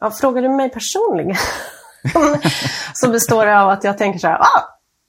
[0.00, 1.36] Ja, frågar du mig personligen?
[2.94, 4.62] så består det av att jag tänker så här, ah,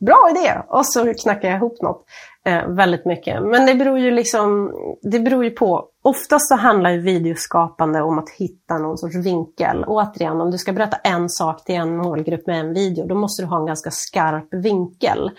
[0.05, 0.61] bra idé!
[0.67, 2.05] Och så knackar jag ihop något.
[2.45, 3.43] Eh, väldigt mycket.
[3.43, 5.85] Men det beror ju liksom, det beror ju på.
[6.03, 9.83] Oftast så handlar ju videoskapande om att hitta någon sorts vinkel.
[9.87, 13.43] Återigen, om du ska berätta en sak till en målgrupp med en video, då måste
[13.43, 15.31] du ha en ganska skarp vinkel.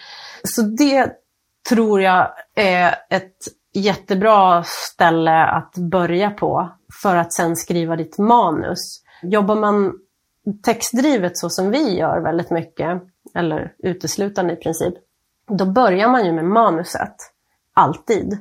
[0.45, 1.13] Så det
[1.69, 3.37] tror jag är ett
[3.75, 6.69] jättebra ställe att börja på
[7.03, 9.03] för att sen skriva ditt manus.
[9.23, 9.93] Jobbar man
[10.63, 13.03] textdrivet så som vi gör väldigt mycket,
[13.35, 14.95] eller uteslutande i princip,
[15.49, 17.17] då börjar man ju med manuset.
[17.75, 18.39] Alltid.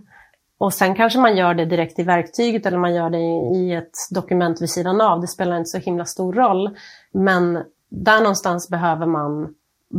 [0.57, 3.19] Och sen kanske man gör det direkt i verktyget eller man gör det
[3.57, 5.21] i ett dokument vid sidan av.
[5.21, 6.77] Det spelar inte så himla stor roll.
[7.11, 9.55] Men där någonstans behöver man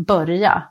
[0.06, 0.62] börja.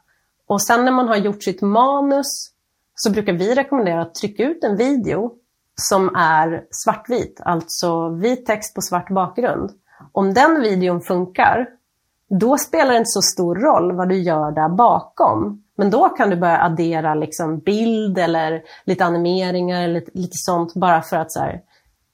[0.48, 2.52] Och sen när man har gjort sitt manus
[2.96, 5.32] så brukar vi rekommendera att trycka ut en video
[5.76, 9.72] som är svartvit, alltså vit text på svart bakgrund.
[10.12, 11.68] Om den videon funkar,
[12.30, 15.64] då spelar det inte så stor roll vad du gör där bakom.
[15.76, 20.74] Men då kan du börja addera liksom bild eller lite animeringar eller lite, lite sånt
[20.74, 21.62] bara för att så här,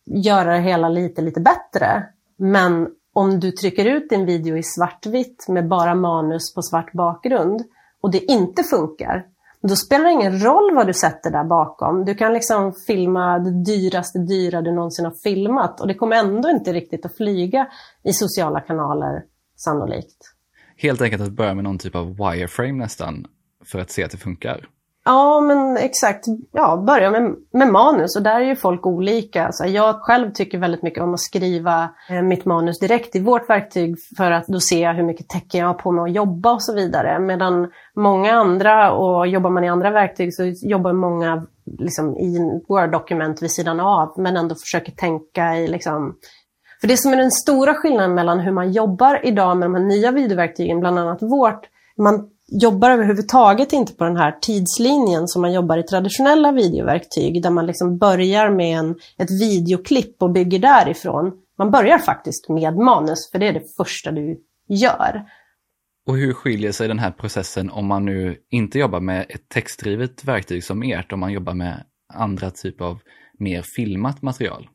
[0.05, 2.03] göra det hela lite, lite bättre.
[2.37, 7.63] Men om du trycker ut din video i svartvitt med bara manus på svart bakgrund
[8.01, 9.25] och det inte funkar,
[9.67, 12.05] då spelar det ingen roll vad du sätter där bakom.
[12.05, 16.49] Du kan liksom filma det dyraste dyra du någonsin har filmat och det kommer ändå
[16.49, 17.67] inte riktigt att flyga
[18.03, 19.23] i sociala kanaler
[19.55, 20.17] sannolikt.
[20.77, 23.25] Helt enkelt att börja med någon typ av wireframe nästan
[23.65, 24.67] för att se att det funkar.
[25.05, 26.25] Ja, men exakt.
[26.51, 29.45] Ja, börja med, med manus och där är ju folk olika.
[29.45, 33.49] Alltså, jag själv tycker väldigt mycket om att skriva eh, mitt manus direkt i vårt
[33.49, 36.63] verktyg för att då se hur mycket tecken jag har på mig att jobba och
[36.63, 37.19] så vidare.
[37.19, 41.45] Medan många andra, och jobbar man i andra verktyg så jobbar många
[41.79, 46.15] liksom, i Word-dokument vid sidan av men ändå försöker tänka i liksom,
[46.81, 49.83] för det som är den stora skillnaden mellan hur man jobbar idag med de här
[49.83, 52.29] nya videoverktygen, bland annat vårt, man
[52.61, 57.65] jobbar överhuvudtaget inte på den här tidslinjen som man jobbar i traditionella videoverktyg där man
[57.65, 61.31] liksom börjar med en, ett videoklipp och bygger därifrån.
[61.57, 65.23] Man börjar faktiskt med manus för det är det första du gör.
[66.07, 70.23] Och hur skiljer sig den här processen om man nu inte jobbar med ett textdrivet
[70.23, 72.99] verktyg som ert, om man jobbar med andra typer av
[73.39, 74.69] mer filmat material?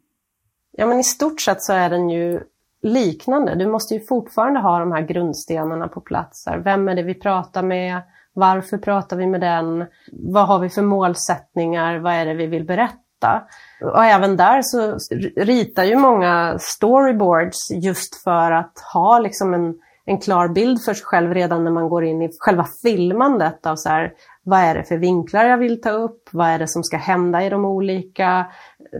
[0.72, 2.40] Ja men i stort sett så är den ju
[2.82, 3.54] liknande.
[3.54, 6.44] Du måste ju fortfarande ha de här grundstenarna på plats.
[6.64, 8.00] Vem är det vi pratar med?
[8.32, 9.86] Varför pratar vi med den?
[10.12, 11.98] Vad har vi för målsättningar?
[11.98, 13.42] Vad är det vi vill berätta?
[13.82, 14.98] Och även där så
[15.36, 19.74] ritar ju många storyboards just för att ha liksom en,
[20.08, 23.76] en klar bild för sig själv redan när man går in i själva filmandet av
[23.76, 26.28] så här, vad är det för vinklar jag vill ta upp?
[26.30, 28.46] Vad är det som ska hända i de olika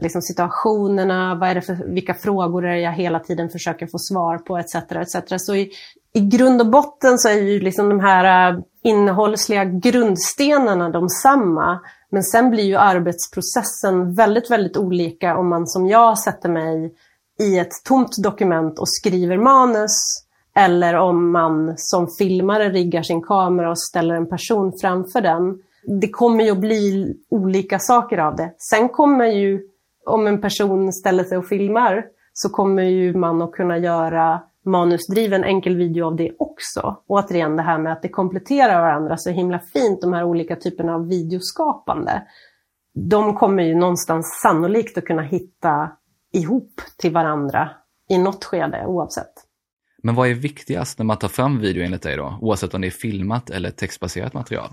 [0.01, 1.35] liksom, situationerna?
[1.35, 4.59] Vad är det för, vilka frågor är det jag hela tiden försöker få svar på?
[4.59, 4.75] Etc.
[4.75, 5.17] etc.
[5.37, 5.71] Så i,
[6.15, 11.81] i grund och botten så är ju liksom de här äh, innehållsliga grundstenarna de samma.
[12.11, 16.95] Men sen blir ju arbetsprocessen väldigt, väldigt olika om man som jag sätter mig
[17.41, 20.28] i ett tomt dokument och skriver manus
[20.59, 25.59] eller om man som filmare riggar sin kamera och ställer en person framför den.
[26.01, 28.55] Det kommer ju att bli olika saker av det.
[28.59, 29.61] Sen kommer ju,
[30.07, 35.45] om en person ställer sig och filmar, så kommer ju man att kunna göra manusdriven
[35.45, 36.97] enkel video av det också.
[37.07, 40.95] återigen det här med att det kompletterar varandra så himla fint, de här olika typerna
[40.95, 42.23] av videoskapande.
[42.95, 45.91] De kommer ju någonstans sannolikt att kunna hitta
[46.33, 47.71] ihop till varandra
[48.09, 49.48] i något skede oavsett.
[50.03, 52.87] Men vad är viktigast när man tar fram video enligt dig då, oavsett om det
[52.87, 54.71] är filmat eller textbaserat material?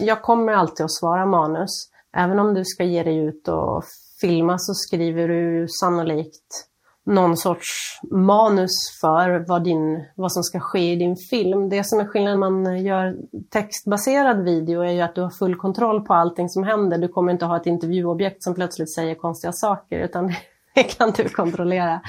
[0.00, 1.90] Jag kommer alltid att svara manus.
[2.16, 3.84] Även om du ska ge dig ut och
[4.20, 6.68] filma så skriver du sannolikt
[7.06, 11.68] någon sorts manus för vad, din, vad som ska ske i din film.
[11.68, 13.16] Det som är skillnaden när man gör
[13.50, 16.98] textbaserad video är ju att du har full kontroll på allting som händer.
[16.98, 20.26] Du kommer inte ha ett intervjuobjekt som plötsligt säger konstiga saker utan
[20.74, 22.00] det kan du kontrollera.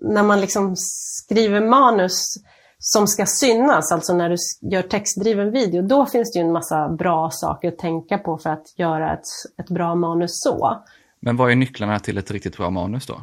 [0.00, 2.34] När man liksom skriver manus
[2.78, 4.36] som ska synas, alltså när du
[4.70, 8.50] gör textdriven video, då finns det ju en massa bra saker att tänka på för
[8.50, 9.26] att göra ett,
[9.58, 10.82] ett bra manus så.
[11.20, 13.20] Men vad är nycklarna till ett riktigt bra manus då?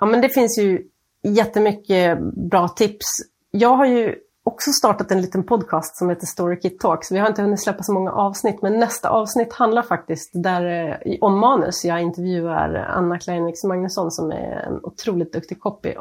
[0.00, 0.82] Ja, men det finns ju
[1.22, 2.18] jättemycket
[2.50, 3.06] bra tips.
[3.50, 4.16] Jag har ju
[4.50, 7.12] också startat en liten podcast som heter Storykit Talks.
[7.12, 11.16] Vi har inte hunnit släppa så många avsnitt, men nästa avsnitt handlar faktiskt där, eh,
[11.20, 11.84] om manus.
[11.84, 15.94] Jag intervjuar Anna Kleinviks Magnusson som är en otroligt duktig copy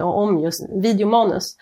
[0.00, 1.56] om just videomanus.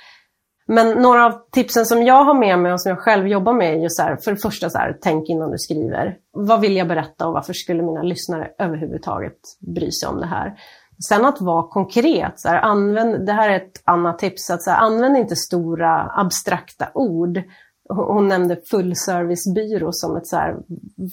[0.66, 3.74] Men några av tipsen som jag har med mig och som jag själv jobbar med
[3.74, 6.16] är ju så här, för det första så här, tänk innan du skriver.
[6.32, 9.38] Vad vill jag berätta och varför skulle mina lyssnare överhuvudtaget
[9.74, 10.54] bry sig om det här?
[11.08, 14.70] Sen att vara konkret, så här, använd, det här är ett annat tips, att så
[14.70, 17.42] här, använd inte stora abstrakta ord.
[17.88, 20.56] Hon nämnde fullservicebyrå som ett så här,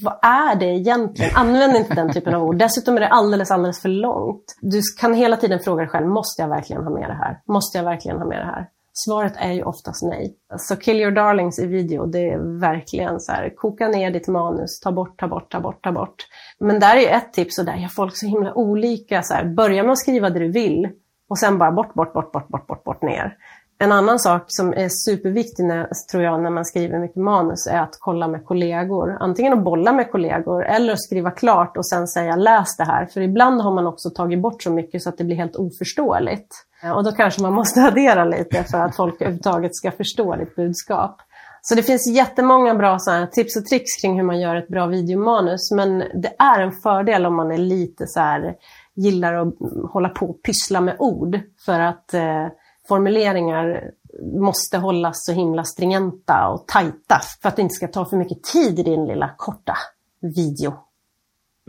[0.03, 1.31] vad är det egentligen?
[1.35, 2.59] Använd inte den typen av ord.
[2.59, 4.57] Dessutom är det alldeles, alldeles för långt.
[4.61, 7.41] Du kan hela tiden fråga dig själv, måste jag verkligen ha med det här?
[7.47, 8.67] Måste jag verkligen ha med det här?
[9.05, 10.35] Svaret är ju oftast nej.
[10.57, 14.79] Så kill your darlings i video, det är verkligen så här, koka ner ditt manus,
[14.79, 16.15] ta bort, ta bort, ta bort, ta bort.
[16.59, 19.23] Men där är ju ett tips och där gör folk så himla olika.
[19.23, 20.89] Så här, börja med att skriva det du vill
[21.29, 23.37] och sen bara bort, bort, bort, bort, bort, bort, bort ner.
[23.79, 27.81] En annan sak som är superviktig när, tror jag när man skriver mycket manus är
[27.81, 29.17] att kolla med kollegor.
[29.19, 33.05] Antingen att bolla med kollegor eller att skriva klart och sen säga läs det här.
[33.05, 36.66] För ibland har man också tagit bort så mycket så att det blir helt oförståeligt.
[36.83, 40.55] Eh, och då kanske man måste addera lite för att folk överhuvudtaget ska förstå ditt
[40.55, 41.21] budskap.
[41.61, 44.85] Så det finns jättemånga bra så tips och tricks kring hur man gör ett bra
[44.85, 45.71] videomanus.
[45.71, 48.55] Men det är en fördel om man är lite så här,
[48.95, 49.53] gillar att
[49.91, 51.39] hålla på och pyssla med ord.
[51.65, 52.47] För att eh,
[52.87, 53.91] formuleringar
[54.39, 58.43] måste hållas så himla stringenta och tajta för att det inte ska ta för mycket
[58.43, 59.77] tid i din lilla korta
[60.21, 60.86] video.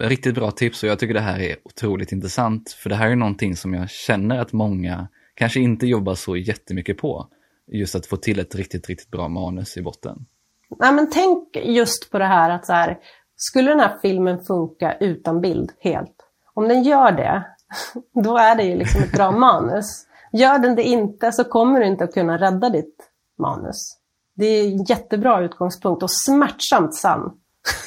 [0.00, 3.16] Riktigt bra tips och jag tycker det här är otroligt intressant för det här är
[3.16, 7.28] någonting som jag känner att många kanske inte jobbar så jättemycket på.
[7.72, 10.26] Just att få till ett riktigt, riktigt bra manus i botten.
[10.78, 12.98] Nej, men tänk just på det här att så här,
[13.36, 16.16] skulle den här filmen funka utan bild helt?
[16.54, 17.44] Om den gör det,
[18.24, 20.06] då är det ju liksom ett bra manus.
[20.32, 23.98] Gör den det inte så kommer du inte att kunna rädda ditt manus.
[24.36, 27.32] Det är en jättebra utgångspunkt och smärtsamt sann.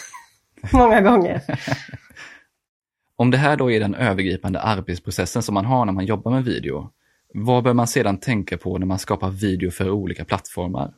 [0.73, 1.41] Många gånger.
[3.21, 6.43] Om det här då är den övergripande arbetsprocessen som man har när man jobbar med
[6.43, 6.89] video,
[7.33, 10.93] vad bör man sedan tänka på när man skapar video för olika plattformar?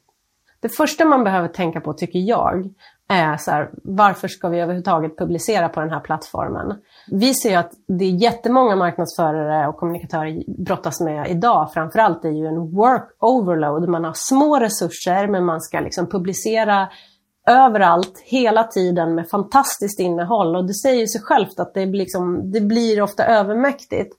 [0.59, 2.69] Det första man behöver tänka på, tycker jag,
[3.09, 6.75] är så här, varför ska vi överhuvudtaget publicera på den här plattformen?
[7.11, 11.73] Vi ser att det är jättemånga marknadsförare och kommunikatörer brottas med idag.
[11.73, 13.89] Framförallt är ju en work overload.
[13.89, 16.89] Man har små resurser men man ska liksom publicera
[17.47, 20.55] överallt, hela tiden med fantastiskt innehåll.
[20.55, 24.13] Och det säger sig självt att det, liksom, det blir ofta övermäktigt.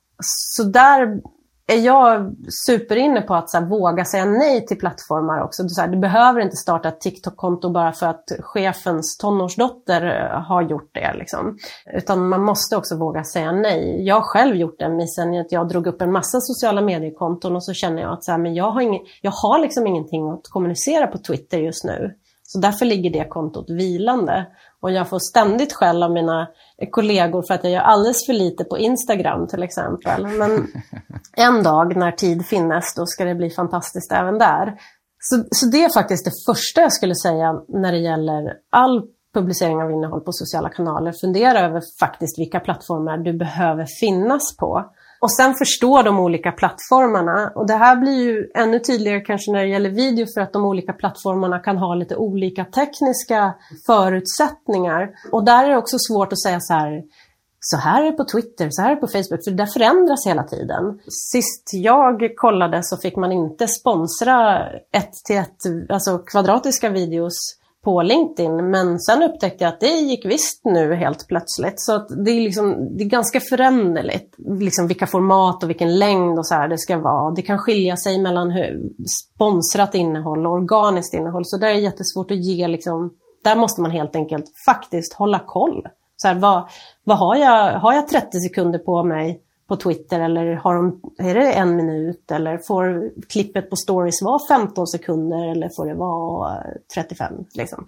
[0.56, 1.20] Så där
[1.66, 2.34] är jag
[2.66, 5.68] superinne på att så här, våga säga nej till plattformar också.
[5.68, 10.62] Så här, du behöver inte starta ett TikTok-konto bara för att chefens tonårsdotter eh, har
[10.62, 11.14] gjort det.
[11.14, 11.58] Liksom.
[11.94, 14.06] Utan man måste också våga säga nej.
[14.06, 17.64] Jag har själv gjort den missen att jag drog upp en massa sociala mediekonton och
[17.64, 20.48] så känner jag att så här, men jag, har ingen, jag har liksom ingenting att
[20.48, 22.14] kommunicera på Twitter just nu.
[22.46, 24.46] Så därför ligger det kontot vilande.
[24.80, 26.48] Och jag får ständigt skäll av mina
[26.90, 30.26] kollegor för att jag gör alldeles för lite på Instagram till exempel.
[30.26, 30.66] Men
[31.32, 34.74] en dag när tid finnes, då ska det bli fantastiskt även där.
[35.18, 39.02] Så, så det är faktiskt det första jag skulle säga när det gäller all
[39.34, 41.12] publicering av innehåll på sociala kanaler.
[41.20, 44.84] Fundera över faktiskt vilka plattformar du behöver finnas på.
[45.24, 47.52] Och sen förstå de olika plattformarna.
[47.54, 50.64] Och det här blir ju ännu tydligare kanske när det gäller video för att de
[50.64, 53.54] olika plattformarna kan ha lite olika tekniska
[53.86, 55.10] förutsättningar.
[55.32, 57.02] Och där är det också svårt att säga så här,
[57.60, 60.26] så här är det på Twitter, så här är det på Facebook, för det förändras
[60.26, 60.98] hela tiden.
[61.32, 67.34] Sist jag kollade så fick man inte sponsra ett till ett, alltså kvadratiska videos
[67.84, 68.70] på LinkedIn.
[68.70, 71.80] Men sen upptäckte jag att det gick visst nu helt plötsligt.
[71.80, 74.34] Så det, är liksom, det är ganska föränderligt.
[74.60, 77.34] Liksom vilka format och vilken längd och så här det ska vara.
[77.34, 78.82] Det kan skilja sig mellan hur,
[79.34, 81.44] sponsrat innehåll och organiskt innehåll.
[81.44, 83.10] Så där är jättesvårt att ge liksom,
[83.44, 85.86] där måste man helt enkelt faktiskt hålla koll.
[86.16, 86.68] Så här, vad,
[87.04, 91.34] vad har, jag, har jag 30 sekunder på mig på Twitter eller har de, är
[91.34, 96.56] det en minut eller får klippet på stories vara 15 sekunder eller får det vara
[96.56, 96.62] eh,
[96.94, 97.32] 35?
[97.54, 97.86] Liksom.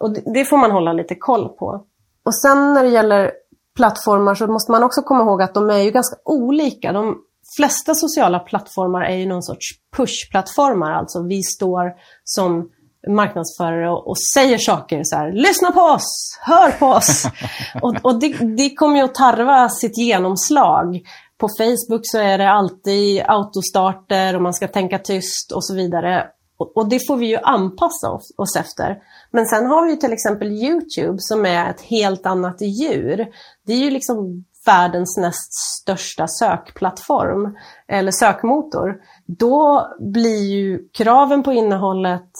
[0.00, 1.84] Och det, får man hålla lite koll på.
[2.22, 3.32] Och sen när det gäller
[3.76, 6.92] plattformar så måste man också komma ihåg att de är ju ganska olika.
[6.92, 7.18] De
[7.56, 11.92] flesta sociala plattformar är ju någon sorts push-plattformar, alltså vi står
[12.24, 12.70] som
[13.08, 17.24] marknadsförare och, och, säger saker så här, lyssna på oss, hör på oss.
[17.82, 21.00] och, och det, det, kommer ju att tarva sitt genomslag.
[21.38, 26.26] På Facebook så är det alltid autostarter och man ska tänka tyst och så vidare.
[26.58, 28.98] Och, och det får vi ju anpassa oss, oss, efter.
[29.30, 33.26] Men sen har vi ju till exempel Youtube som är ett helt annat djur.
[33.66, 37.56] Det är ju liksom världens näst största sökplattform
[37.88, 38.96] eller sökmotor.
[39.26, 42.30] Då blir ju kraven på innehållet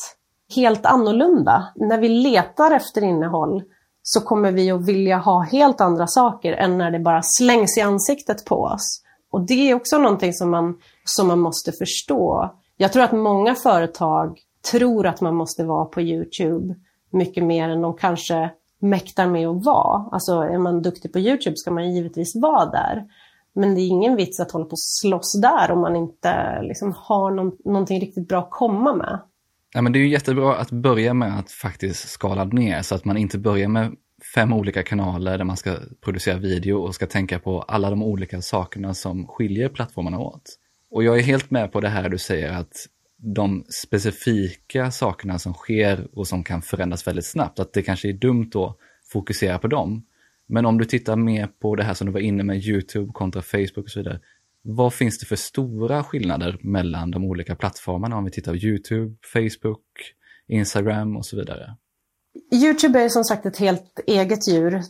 [0.55, 1.69] helt annorlunda.
[1.77, 3.63] När vi letar efter innehåll
[4.03, 7.81] så kommer vi att vilja ha helt andra saker än när det bara slängs i
[7.81, 9.03] ansiktet på oss.
[9.31, 12.55] Och det är också någonting som man, som man måste förstå.
[12.77, 14.39] Jag tror att många företag
[14.71, 16.75] tror att man måste vara på Youtube
[17.11, 20.09] mycket mer än de kanske mäktar med att vara.
[20.13, 23.05] Alltså är man duktig på Youtube ska man givetvis vara där.
[23.53, 26.95] Men det är ingen vits att hålla på och slåss där om man inte liksom
[26.97, 29.19] har någon, någonting riktigt bra att komma med.
[29.75, 33.05] Ja, men det är ju jättebra att börja med att faktiskt skala ner så att
[33.05, 33.97] man inte börjar med
[34.35, 38.43] fem olika kanaler där man ska producera video och ska tänka på alla de olika
[38.43, 40.59] sakerna som skiljer plattformarna åt.
[40.91, 45.55] Och jag är helt med på det här du säger att de specifika sakerna som
[45.55, 48.77] sker och som kan förändras väldigt snabbt, att det kanske är dumt att
[49.13, 50.07] fokusera på dem.
[50.49, 53.43] Men om du tittar mer på det här som du var inne med, Youtube kontra
[53.43, 54.21] Facebook och så vidare,
[54.71, 59.17] vad finns det för stora skillnader mellan de olika plattformarna om vi tittar på Youtube,
[59.33, 59.85] Facebook,
[60.49, 61.77] Instagram och så vidare?
[62.53, 64.83] Youtube är som sagt ett helt eget djur.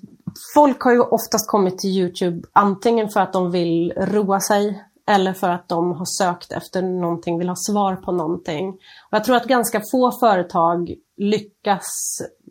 [0.55, 5.33] Folk har ju oftast kommit till Youtube antingen för att de vill roa sig eller
[5.33, 8.69] för att de har sökt efter någonting, vill ha svar på någonting.
[8.69, 8.79] Och
[9.11, 11.87] jag tror att ganska få företag lyckas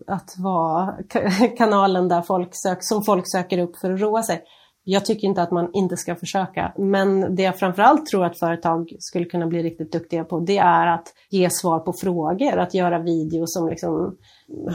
[0.08, 0.96] att vara
[1.58, 4.44] kanalen där folk sök, som folk söker upp för att roa sig.
[4.90, 8.92] Jag tycker inte att man inte ska försöka, men det jag framförallt tror att företag
[9.00, 13.00] skulle kunna bli riktigt duktiga på, det är att ge svar på frågor, att göra
[13.00, 14.18] videos som liksom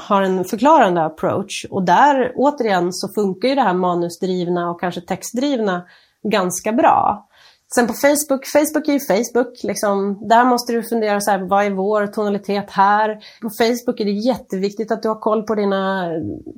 [0.00, 1.66] har en förklarande approach.
[1.70, 5.82] Och där, återigen, så funkar ju det här manusdrivna och kanske textdrivna
[6.22, 7.28] ganska bra.
[7.74, 9.60] Sen på Facebook, Facebook är ju Facebook.
[9.62, 13.14] Liksom, där måste du fundera så här, vad är vår tonalitet här?
[13.42, 16.10] På Facebook är det jätteviktigt att du har koll på dina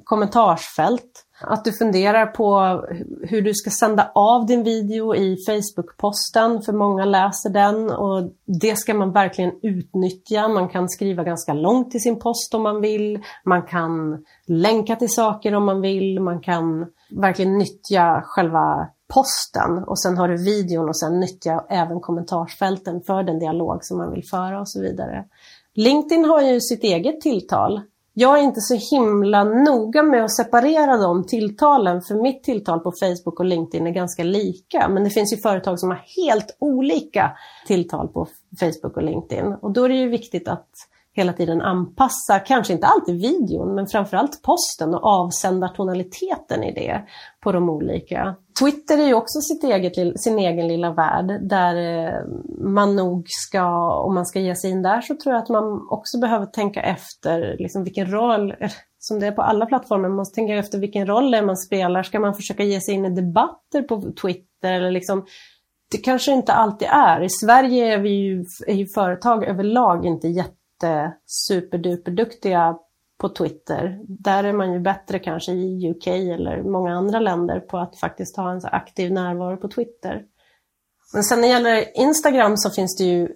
[0.04, 1.23] kommentarsfält.
[1.46, 2.80] Att du funderar på
[3.22, 8.76] hur du ska sända av din video i Facebook-posten, för många läser den och det
[8.76, 10.48] ska man verkligen utnyttja.
[10.48, 13.18] Man kan skriva ganska långt i sin post om man vill.
[13.44, 16.20] Man kan länka till saker om man vill.
[16.20, 22.00] Man kan verkligen nyttja själva posten och sen har du videon och sen nyttja även
[22.00, 25.24] kommentarsfälten för den dialog som man vill föra och så vidare.
[25.74, 27.80] LinkedIn har ju sitt eget tilltal
[28.16, 32.92] jag är inte så himla noga med att separera de tilltalen, för mitt tilltal på
[32.92, 34.88] Facebook och LinkedIn är ganska lika.
[34.88, 38.28] Men det finns ju företag som har helt olika tilltal på
[38.60, 39.52] Facebook och LinkedIn.
[39.52, 40.68] Och då är det ju viktigt att
[41.14, 47.02] hela tiden anpassa, kanske inte alltid videon, men framförallt posten och avsändartonaliteten i det
[47.40, 48.34] på de olika.
[48.60, 52.20] Twitter är ju också sitt eget, sin egen lilla värld där eh,
[52.58, 55.86] man nog ska, om man ska ge sig in där, så tror jag att man
[55.90, 60.16] också behöver tänka efter liksom vilken roll, eh, som det är på alla plattformar, man
[60.16, 62.02] måste tänka efter vilken roll det är man spelar.
[62.02, 65.26] Ska man försöka ge sig in i debatter på Twitter eller liksom
[65.90, 67.22] det kanske inte alltid är.
[67.22, 70.63] I Sverige är, vi ju, är ju företag överlag inte jätte
[71.26, 72.78] superduperduktiga
[73.20, 74.00] på Twitter.
[74.08, 78.36] Där är man ju bättre kanske i UK eller många andra länder på att faktiskt
[78.36, 80.22] ha en så aktiv närvaro på Twitter.
[81.14, 83.28] Men sen när det gäller Instagram så finns det ju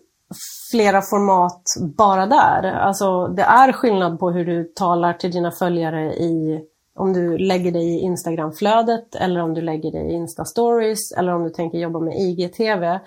[0.72, 1.62] flera format
[1.96, 2.72] bara där.
[2.72, 6.60] Alltså det är skillnad på hur du talar till dina följare i
[6.94, 11.44] om du lägger dig i Instagramflödet eller om du lägger dig i Insta-stories eller om
[11.44, 12.98] du tänker jobba med IGTV.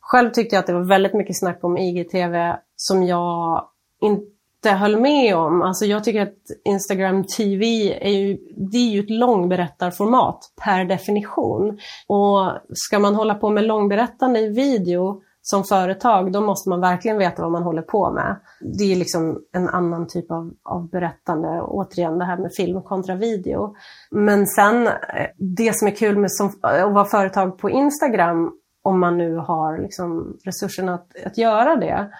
[0.00, 3.69] Själv tyckte jag att det var väldigt mycket snack om IGTV som jag
[4.00, 5.62] inte höll med om.
[5.62, 7.64] Alltså jag tycker att Instagram TV
[8.00, 11.78] är ju, det är ju ett långberättarformat per definition.
[12.06, 17.18] Och ska man hålla på med långberättande i video som företag, då måste man verkligen
[17.18, 18.36] veta vad man håller på med.
[18.60, 23.14] Det är liksom en annan typ av, av berättande, återigen det här med film kontra
[23.14, 23.74] video.
[24.10, 24.92] Men sen, eh,
[25.36, 29.36] det som är kul med som, eh, att vara företag på Instagram, om man nu
[29.36, 32.10] har liksom resurserna att, att göra det,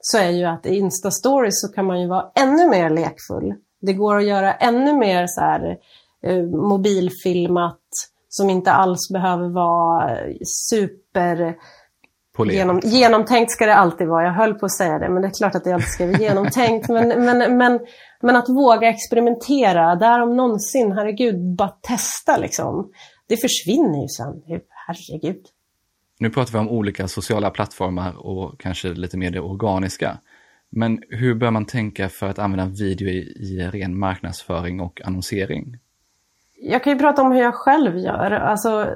[0.00, 3.54] så är ju att i Insta-stories så kan man ju vara ännu mer lekfull.
[3.80, 5.76] Det går att göra ännu mer så här,
[6.26, 7.80] eh, mobilfilmat,
[8.28, 11.56] som inte alls behöver vara super
[12.38, 14.24] Genom, genomtänkt ska det alltid vara.
[14.24, 16.18] Jag höll på att säga det, men det är klart att det alltid ska vara
[16.18, 16.88] genomtänkt.
[16.88, 17.80] men, men, men,
[18.22, 22.90] men att våga experimentera, där om någonsin, herregud, bara testa liksom.
[23.28, 24.42] Det försvinner ju sen,
[24.86, 25.42] herregud.
[26.20, 30.18] Nu pratar vi om olika sociala plattformar och kanske lite mer det organiska.
[30.70, 35.76] Men hur bör man tänka för att använda video i, i ren marknadsföring och annonsering?
[36.62, 38.30] Jag kan ju prata om hur jag själv gör.
[38.30, 38.86] Alltså,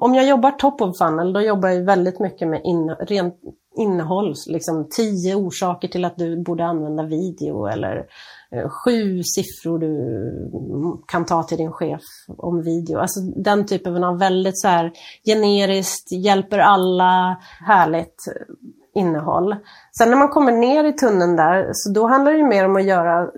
[0.00, 3.34] om jag jobbar top of funnel, då jobbar jag väldigt mycket med in, rent
[3.76, 4.34] innehåll.
[4.46, 8.06] Liksom tio orsaker till att du borde använda video eller
[8.52, 12.98] Eh, sju siffror du kan ta till din chef om video.
[12.98, 14.92] Alltså den typen av väldigt så här
[15.24, 17.36] generiskt, hjälper alla,
[17.66, 18.16] härligt
[18.94, 19.56] innehåll.
[19.98, 22.84] Sen när man kommer ner i tunneln där, så då handlar det mer om att
[22.84, 23.30] göra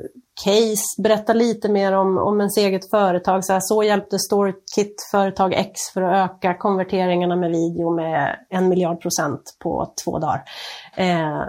[0.45, 3.45] case, berätta lite mer om, om ens eget företag.
[3.45, 8.69] Så, här, så hjälpte StoryKit företag X för att öka konverteringarna med video med en
[8.69, 10.43] miljard procent på två dagar.
[10.97, 11.43] Eh,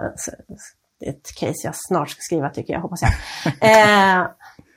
[1.06, 3.12] ett case jag snart ska skriva tycker jag, hoppas jag.
[3.70, 4.26] Eh,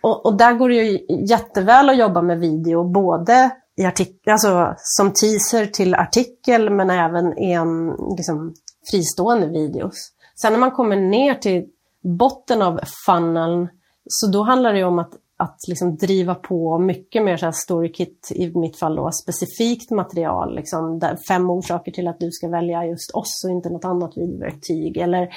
[0.02, 1.00] och, och, där går det ju
[1.30, 7.38] jätteväl att jobba med video, både i artik alltså, som teaser till artikel men även
[7.38, 7.88] i en
[8.18, 8.54] liksom,
[8.92, 10.12] fristående videos.
[10.42, 11.66] Sen när man kommer ner till
[12.04, 13.70] botten av funneln
[14.10, 18.32] så då handlar det om att, att liksom driva på mycket mer så här storykit,
[18.32, 20.56] i mitt fall då, specifikt material.
[20.56, 24.18] Liksom, där fem orsaker till att du ska välja just oss och inte något annat
[24.18, 24.98] videoverktyg.
[24.98, 25.30] Eller,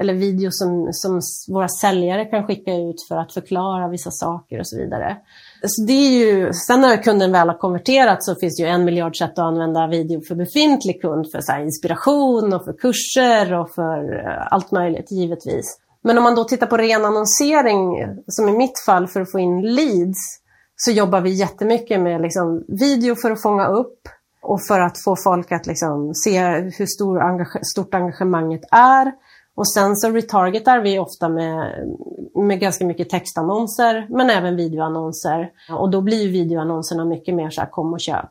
[0.00, 1.20] eller videos som, som
[1.54, 5.16] våra säljare kan skicka ut för att förklara vissa saker och så vidare.
[5.62, 8.84] Så det är ju, sen när kunden väl har konverterat så finns det ju en
[8.84, 13.70] miljard sätt att använda video för befintlig kund för så inspiration och för kurser och
[13.70, 15.78] för eh, allt möjligt givetvis.
[16.02, 19.38] Men om man då tittar på ren annonsering, som i mitt fall för att få
[19.38, 20.40] in leads,
[20.76, 23.98] så jobbar vi jättemycket med liksom video för att fånga upp
[24.42, 29.12] och för att få folk att liksom se hur stor engage stort engagemanget är.
[29.58, 31.86] Och sen så retargetar vi ofta med,
[32.34, 35.50] med ganska mycket textannonser, men även videoannonser.
[35.78, 38.30] Och då blir videoannonserna mycket mer så här kom och köp.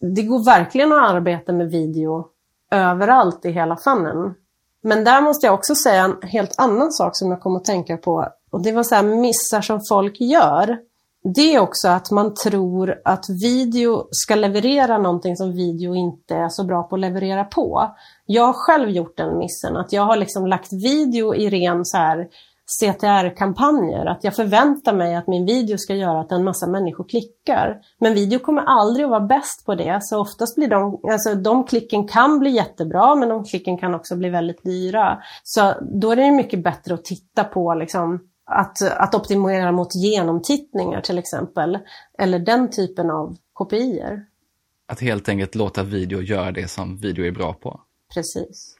[0.00, 2.26] Det går verkligen att arbeta med video
[2.70, 4.34] överallt i hela funneln.
[4.82, 7.96] Men där måste jag också säga en helt annan sak som jag kom att tänka
[7.96, 8.28] på.
[8.50, 10.78] Och det var så här missar som folk gör.
[11.34, 16.48] Det är också att man tror att video ska leverera någonting som video inte är
[16.48, 17.94] så bra på att leverera på.
[18.26, 21.96] Jag har själv gjort den missen, att jag har liksom lagt video i ren så
[21.96, 22.28] här
[22.66, 27.80] CTR-kampanjer, att jag förväntar mig att min video ska göra att en massa människor klickar.
[28.00, 31.64] Men video kommer aldrig att vara bäst på det, så oftast blir de, alltså de
[31.64, 35.18] klicken kan bli jättebra, men de klicken kan också bli väldigt dyra.
[35.42, 41.00] Så då är det mycket bättre att titta på liksom, att, att optimera mot genomtittningar
[41.00, 41.78] till exempel,
[42.18, 44.24] eller den typen av kopior.
[44.88, 47.80] Att helt enkelt låta video göra det som video är bra på.
[48.14, 48.76] Precis.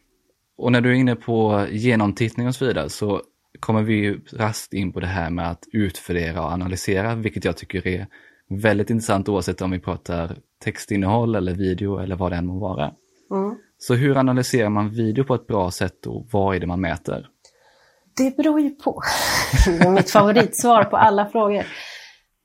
[0.58, 3.22] Och när du är inne på genomtittning och så vidare, så
[3.60, 7.56] kommer vi ju rast in på det här med att utvärdera och analysera, vilket jag
[7.56, 8.06] tycker är
[8.48, 12.92] väldigt intressant oavsett om vi pratar textinnehåll eller video eller vad det än må vara.
[13.30, 13.56] Mm.
[13.78, 17.28] Så hur analyserar man video på ett bra sätt och vad är det man mäter?
[18.16, 19.02] Det beror ju på.
[19.90, 21.66] Mitt favoritsvar på alla frågor.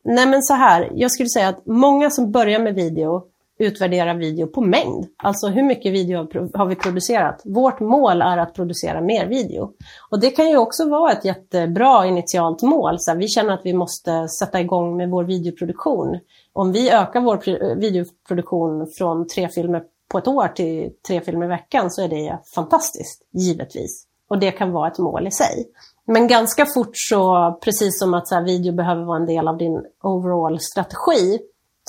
[0.03, 3.24] Nej men så här, jag skulle säga att många som börjar med video
[3.59, 5.07] utvärderar video på mängd.
[5.17, 6.17] Alltså hur mycket video
[6.53, 7.41] har vi producerat?
[7.45, 9.72] Vårt mål är att producera mer video.
[10.09, 12.95] Och det kan ju också vara ett jättebra initialt mål.
[12.99, 16.19] Så vi känner att vi måste sätta igång med vår videoproduktion.
[16.53, 21.49] Om vi ökar vår videoproduktion från tre filmer på ett år till tre filmer i
[21.49, 24.11] veckan så är det fantastiskt, givetvis.
[24.32, 25.65] Och det kan vara ett mål i sig.
[26.07, 29.57] Men ganska fort så, precis som att så här, video behöver vara en del av
[29.57, 31.39] din overall strategi,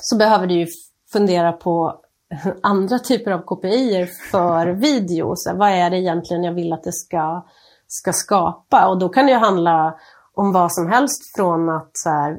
[0.01, 0.67] så behöver du ju
[1.13, 2.01] fundera på
[2.63, 5.33] andra typer av KPI för video.
[5.37, 7.47] Så vad är det egentligen jag vill att det ska,
[7.87, 8.89] ska skapa?
[8.89, 9.95] Och då kan det handla
[10.35, 12.39] om vad som helst från att så här,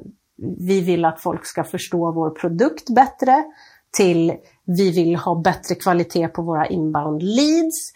[0.59, 3.43] vi vill att folk ska förstå vår produkt bättre
[3.97, 4.33] till
[4.65, 7.93] vi vill ha bättre kvalitet på våra inbound leads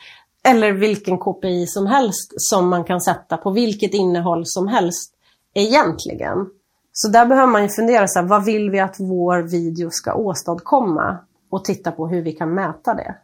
[0.48, 5.14] eller vilken KPI som helst som man kan sätta på vilket innehåll som helst
[5.54, 6.50] egentligen.
[6.92, 10.14] Så där behöver man ju fundera, så här, vad vill vi att vår video ska
[10.14, 11.18] åstadkomma?
[11.50, 13.16] Och titta på hur vi kan mäta det.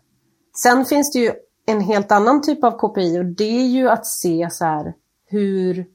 [0.63, 1.31] Sen finns det ju
[1.65, 4.93] en helt annan typ av KPI och det är ju att se så här,
[5.25, 5.85] hur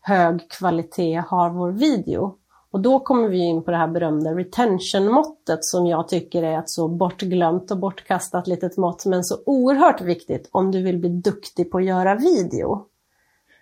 [0.00, 2.34] hög kvalitet har vår video?
[2.70, 6.70] Och då kommer vi in på det här berömda retention-måttet som jag tycker är ett
[6.70, 11.70] så bortglömt och bortkastat litet mått men så oerhört viktigt om du vill bli duktig
[11.70, 12.86] på att göra video.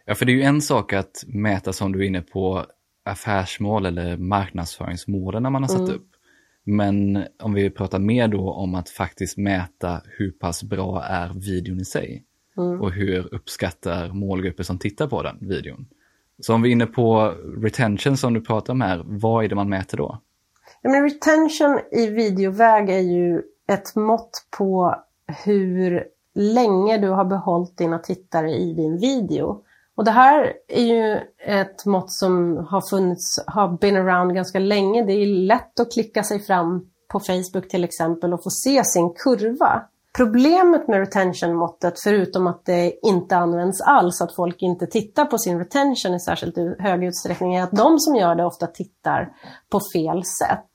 [0.04, 2.66] Ja, för det är ju en sak att mäta som du är inne på
[3.04, 5.94] affärsmål eller marknadsföringsmålen när man har satt mm.
[5.94, 6.06] upp.
[6.64, 11.80] Men om vi pratar mer då om att faktiskt mäta hur pass bra är videon
[11.80, 12.24] i sig
[12.56, 12.80] mm.
[12.80, 15.86] och hur uppskattar målgrupper som tittar på den videon.
[16.40, 19.54] Så om vi är inne på retention som du pratar om här, vad är det
[19.54, 20.20] man mäter då?
[20.82, 24.94] Ja, men retention i videoväg är ju ett mått på
[25.44, 29.62] hur länge du har behållit dina tittare i din video.
[29.96, 35.04] Och det här är ju ett mått som har funnits, har been around ganska länge.
[35.04, 39.14] Det är lätt att klicka sig fram på Facebook till exempel och få se sin
[39.14, 39.82] kurva.
[40.16, 45.58] Problemet med retention-måttet, förutom att det inte används alls, att folk inte tittar på sin
[45.58, 49.32] retention i särskilt hög utsträckning, är att de som gör det ofta tittar
[49.70, 50.70] på fel sätt.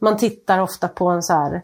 [0.00, 1.62] Man tittar ofta på en, så här,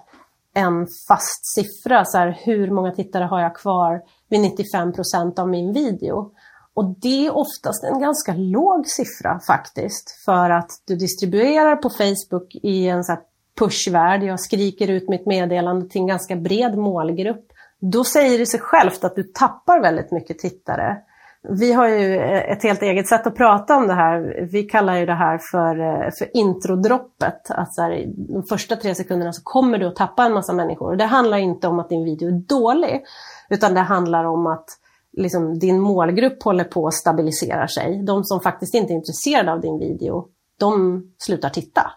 [0.55, 5.49] en fast siffra, så här, hur många tittare har jag kvar vid 95 procent av
[5.49, 6.33] min video?
[6.75, 12.55] Och det är oftast en ganska låg siffra faktiskt, för att du distribuerar på Facebook
[12.63, 13.17] i en så
[13.61, 17.47] pushvärd, jag skriker ut mitt meddelande till en ganska bred målgrupp.
[17.81, 20.97] Då säger det sig självt att du tappar väldigt mycket tittare.
[21.43, 24.49] Vi har ju eh, ett helt eget sätt att prata om det här.
[24.53, 27.51] Vi kallar ju det här för, eh, för introdroppet.
[27.51, 30.97] Att så här, de första tre sekunderna så kommer du att tappa en massa människor.
[30.97, 33.03] Det handlar inte om att din video är dålig,
[33.51, 34.67] utan det handlar om att
[35.13, 38.03] liksom, din målgrupp håller på att stabilisera sig.
[38.07, 41.93] De som faktiskt inte är intresserade av din video, de slutar titta.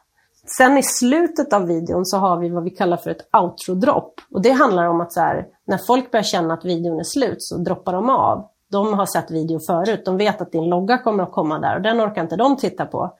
[0.45, 4.21] Sen i slutet av videon så har vi vad vi kallar för ett outro-dropp.
[4.31, 7.41] Och det handlar om att så här, när folk börjar känna att videon är slut
[7.41, 8.49] så droppar de av.
[8.71, 11.81] De har sett video förut, de vet att din logga kommer att komma där och
[11.81, 13.17] den orkar inte de titta på.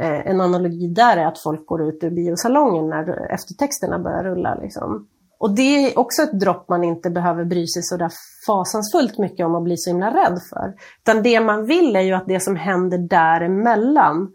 [0.00, 4.54] Eh, en analogi där är att folk går ut ur biosalongen när eftertexterna börjar rulla.
[4.54, 5.08] Liksom.
[5.38, 8.10] Och det är också ett dropp man inte behöver bry sig så där
[8.46, 10.74] fasansfullt mycket om och bli så himla rädd för.
[11.02, 14.32] Utan det man vill är ju att det som händer däremellan,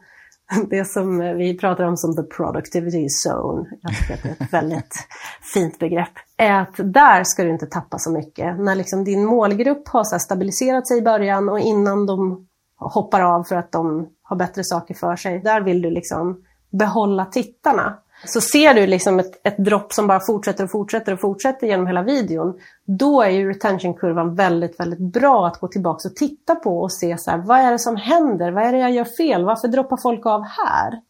[0.69, 4.43] det som eh, vi pratar om som the productivity zone, jag tycker att det är
[4.45, 5.07] ett väldigt
[5.53, 8.59] fint begrepp, är att där ska du inte tappa så mycket.
[8.59, 12.47] När liksom din målgrupp har så stabiliserat sig i början och innan de
[12.79, 17.25] hoppar av för att de har bättre saker för sig, där vill du liksom behålla
[17.25, 17.97] tittarna.
[18.25, 21.87] Så ser du liksom ett, ett dropp som bara fortsätter och fortsätter och fortsätter genom
[21.87, 26.81] hela videon, då är ju retentionkurvan väldigt, väldigt bra att gå tillbaka och titta på
[26.81, 28.51] och se så här, vad är det som händer?
[28.51, 29.45] Vad är det jag gör fel?
[29.45, 31.01] Varför droppar folk av här?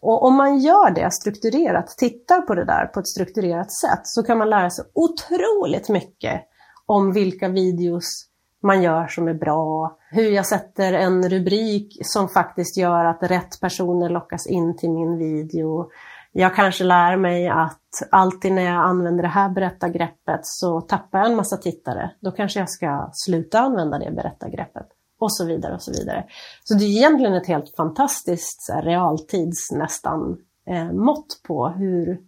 [0.00, 4.22] Och om man gör det strukturerat, tittar på det där på ett strukturerat sätt, så
[4.22, 6.42] kan man lära sig otroligt mycket
[6.86, 8.26] om vilka videos
[8.62, 13.60] man gör som är bra, hur jag sätter en rubrik som faktiskt gör att rätt
[13.60, 15.90] personer lockas in till min video,
[16.38, 17.80] jag kanske lär mig att
[18.10, 22.10] alltid när jag använder det här berättargreppet så tappar jag en massa tittare.
[22.20, 24.86] Då kanske jag ska sluta använda det berättargreppet.
[25.18, 26.24] Och så vidare och så vidare.
[26.64, 30.38] Så det är egentligen ett helt fantastiskt realtids nästan
[30.70, 32.18] eh, mått på hur,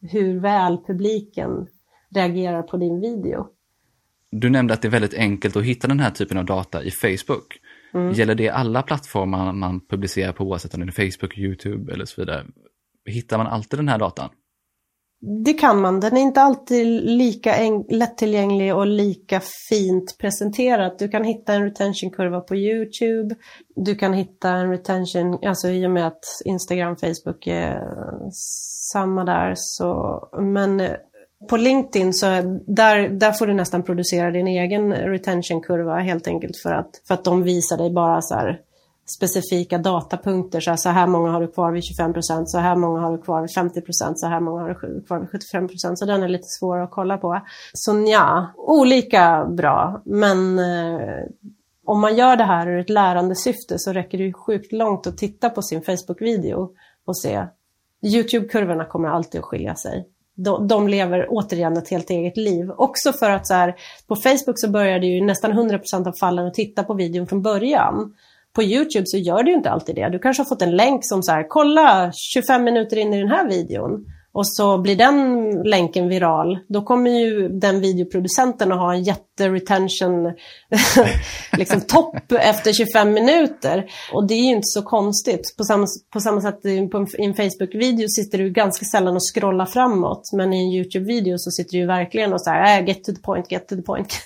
[0.00, 1.66] hur väl publiken
[2.14, 3.46] reagerar på din video.
[4.30, 6.90] Du nämnde att det är väldigt enkelt att hitta den här typen av data i
[6.90, 7.58] Facebook.
[7.94, 8.12] Mm.
[8.12, 12.20] Gäller det alla plattformar man publicerar på oavsett om det är Facebook, YouTube eller så
[12.20, 12.44] vidare?
[13.06, 14.30] Hittar man alltid den här datan?
[15.44, 16.00] Det kan man.
[16.00, 17.52] Den är inte alltid lika
[17.88, 20.96] lättillgänglig och lika fint presenterad.
[20.98, 23.34] Du kan hitta en retentionkurva på YouTube.
[23.76, 27.80] Du kan hitta en retention, alltså i och med att Instagram, Facebook är
[28.92, 29.52] samma där.
[29.56, 30.92] Så, men eh,
[31.48, 32.26] på LinkedIn så
[32.66, 37.24] där, där får du nästan producera din egen retentionkurva helt enkelt för att, för att
[37.24, 38.60] de visar dig bara så här
[39.06, 40.60] specifika datapunkter.
[40.60, 43.12] Så här, så här många har du kvar vid 25 procent, så här många har
[43.12, 45.98] du kvar vid 50 procent, så här många har du kvar vid 75 procent.
[45.98, 47.40] Så den är lite svår att kolla på.
[47.72, 50.02] Så ja, olika bra.
[50.04, 51.24] Men eh,
[51.86, 55.18] om man gör det här ur ett lärandesyfte så räcker det ju sjukt långt att
[55.18, 56.70] titta på sin Facebook-video
[57.06, 57.46] och se.
[58.02, 60.08] YouTube-kurvorna kommer alltid att skilja sig.
[60.34, 62.70] De, de, lever återigen ett helt eget liv.
[62.70, 63.74] Också för att så här,
[64.06, 68.14] på Facebook så började ju nästan 100% av fallen att titta på videon från början
[68.56, 70.08] på YouTube så gör du inte alltid det.
[70.08, 73.30] Du kanske har fått en länk som så här, kolla 25 minuter in i den
[73.30, 74.04] här videon.
[74.32, 80.32] och så blir den länken viral, då kommer ju den videoproducenten att ha en jätteretention
[81.58, 83.90] liksom topp efter 25 minuter.
[84.12, 85.56] Och det är ju inte så konstigt.
[85.56, 90.30] På samma, på samma sätt på en Facebook-video sitter du ganska sällan och scrollar framåt.
[90.32, 93.12] Men i en YouTube-video så sitter du ju verkligen och så här, äh, get to
[93.12, 94.18] the point, get to the point.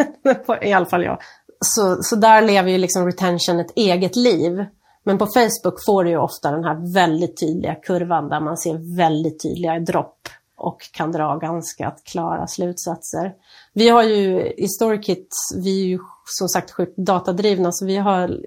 [0.62, 1.18] I alla fall jag.
[1.64, 4.64] Så, så där lever ju liksom retention ett eget liv.
[5.04, 8.96] Men på Facebook får du ju ofta den här väldigt tydliga kurvan där man ser
[8.96, 13.32] väldigt tydliga dropp och kan dra ganska klara slutsatser.
[13.72, 18.40] Vi har ju i StoryKit, vi är ju som sagt sjukt datadrivna, så vi har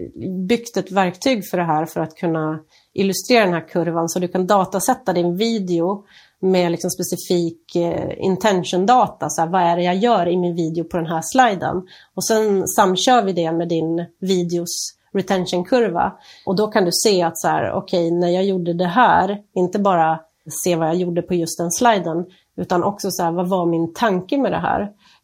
[0.48, 2.60] byggt ett verktyg för det här för att kunna
[2.94, 4.10] illustrera den här kurvan.
[4.10, 6.06] Så du kan datasätta din video
[6.44, 9.30] med liksom specifik eh, intention data.
[9.30, 11.88] Så här, vad är det jag gör i min video på den här sliden?
[12.16, 16.14] Och sen samkör vi det med din videos retention-kurva.
[16.46, 19.38] Och då kan du se att så här, okej, okay, när jag gjorde det här,
[19.56, 20.20] inte bara
[20.64, 22.26] se vad jag gjorde på just den sliden,
[22.58, 24.82] utan också så här, vad var min tanke med det här?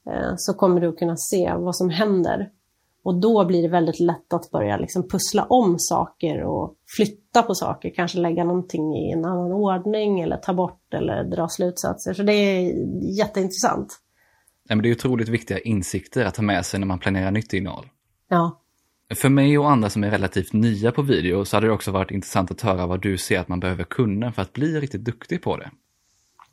[0.10, 2.50] Eh, så kommer du kunna se vad som händer.
[3.04, 7.56] Och då blir det väldigt lätt att börja liksom pussla om saker och flytta på
[7.56, 12.14] saker, kanske lägga någonting i en annan ordning eller ta bort eller dra slutsatser.
[12.14, 12.74] Så det är
[13.18, 14.00] jätteintressant.
[14.70, 17.54] Ja, men det är otroligt viktiga insikter att ha med sig när man planerar nytt
[17.54, 17.86] innehåll.
[18.30, 18.62] Ja.
[19.16, 22.12] För mig och andra som är relativt nya på video så hade det också varit
[22.12, 25.42] intressant att höra vad du ser att man behöver kunna för att bli riktigt duktig
[25.42, 25.72] på det.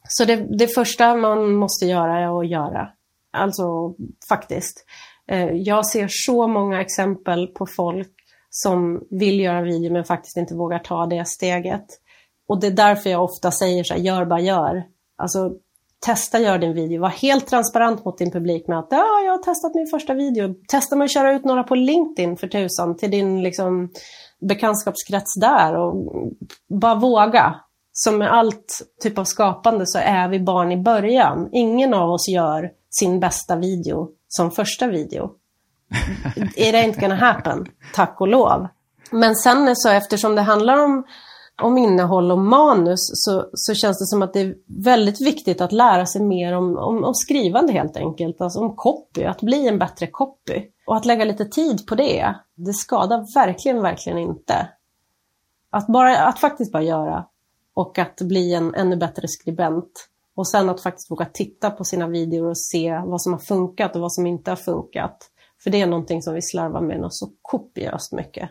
[0.08, 2.88] Så det, det första man måste göra är att göra.
[3.32, 3.94] Alltså
[4.28, 4.84] faktiskt.
[5.30, 8.12] Eh, jag ser så många exempel på folk
[8.50, 11.86] som vill göra video men faktiskt inte vågar ta det steget.
[12.48, 14.82] Och det är därför jag ofta säger så här, gör bara gör.
[15.18, 15.52] Alltså
[16.06, 17.00] testa gör din video.
[17.00, 20.54] Var helt transparent mot din publik med att ja, jag har testat min första video.
[20.68, 23.90] Testa med att köra ut några på LinkedIn för tusan till din liksom,
[24.48, 25.94] bekantskapskrets där och
[26.80, 27.54] bara våga.
[27.92, 31.48] Som med allt typ av skapande så är vi barn i början.
[31.52, 35.30] Ingen av oss gör sin bästa video som första video.
[36.56, 38.68] It ain't gonna happen, tack och lov.
[39.10, 41.04] Men sen så eftersom det handlar om
[41.62, 45.72] om innehåll och manus så, så känns det som att det är väldigt viktigt att
[45.72, 49.78] lära sig mer om, om, om skrivande helt enkelt, alltså om copy, att bli en
[49.78, 50.62] bättre copy.
[50.86, 54.68] Och att lägga lite tid på det, det skadar verkligen, verkligen inte.
[55.70, 57.24] Att, bara, att faktiskt bara göra
[57.74, 60.08] och att bli en ännu bättre skribent.
[60.36, 63.96] Och sen att faktiskt våga titta på sina videor och se vad som har funkat
[63.96, 65.30] och vad som inte har funkat.
[65.62, 68.50] För det är någonting som vi slarvar med något så kopiöst mycket.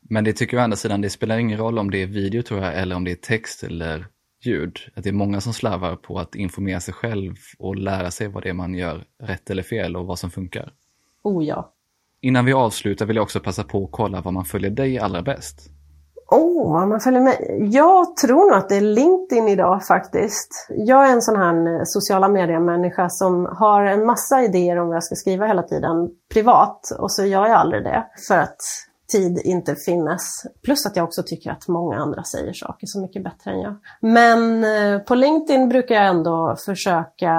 [0.00, 2.42] Men det tycker jag å andra sidan, det spelar ingen roll om det är video
[2.42, 4.06] tror jag, eller om det är text eller
[4.40, 4.78] ljud.
[4.94, 8.42] Att det är många som slarvar på att informera sig själv och lära sig vad
[8.42, 10.72] det är man gör rätt eller fel och vad som funkar.
[11.22, 11.72] Oh ja.
[12.20, 15.22] Innan vi avslutar vill jag också passa på att kolla vad man följer dig allra
[15.22, 15.70] bäst.
[16.34, 17.36] Oh, man följer med.
[17.72, 20.66] Jag tror nog att det är LinkedIn idag faktiskt.
[20.68, 24.96] Jag är en sån här eh, sociala medier-människa som har en massa idéer om vad
[24.96, 28.06] jag ska skriva hela tiden privat och så gör jag aldrig det.
[28.28, 28.56] För att
[29.12, 30.20] tid inte finnes.
[30.64, 33.76] Plus att jag också tycker att många andra säger saker så mycket bättre än jag.
[34.00, 37.34] Men eh, på LinkedIn brukar jag ändå försöka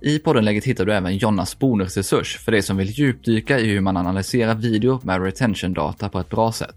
[0.00, 3.96] I poddenläget hittar du även Jonnas bonusresurs för dig som vill djupdyka i hur man
[3.96, 6.76] analyserar video med retention-data på ett bra sätt.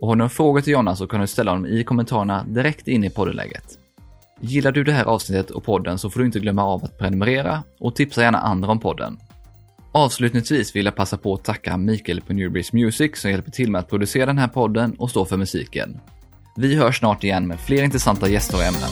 [0.00, 2.88] Och har du några frågor till Jonna så kan du ställa dem i kommentarerna direkt
[2.88, 3.78] in i poddenläget.
[4.40, 7.62] Gillar du det här avsnittet och podden så får du inte glömma av att prenumerera
[7.80, 9.18] och tipsa gärna andra om podden.
[9.92, 13.78] Avslutningsvis vill jag passa på att tacka Mikael på Newbreeze Music som hjälper till med
[13.78, 16.00] att producera den här podden och stå för musiken.
[16.56, 18.90] Vi hörs snart igen med fler intressanta gäster och ämnen.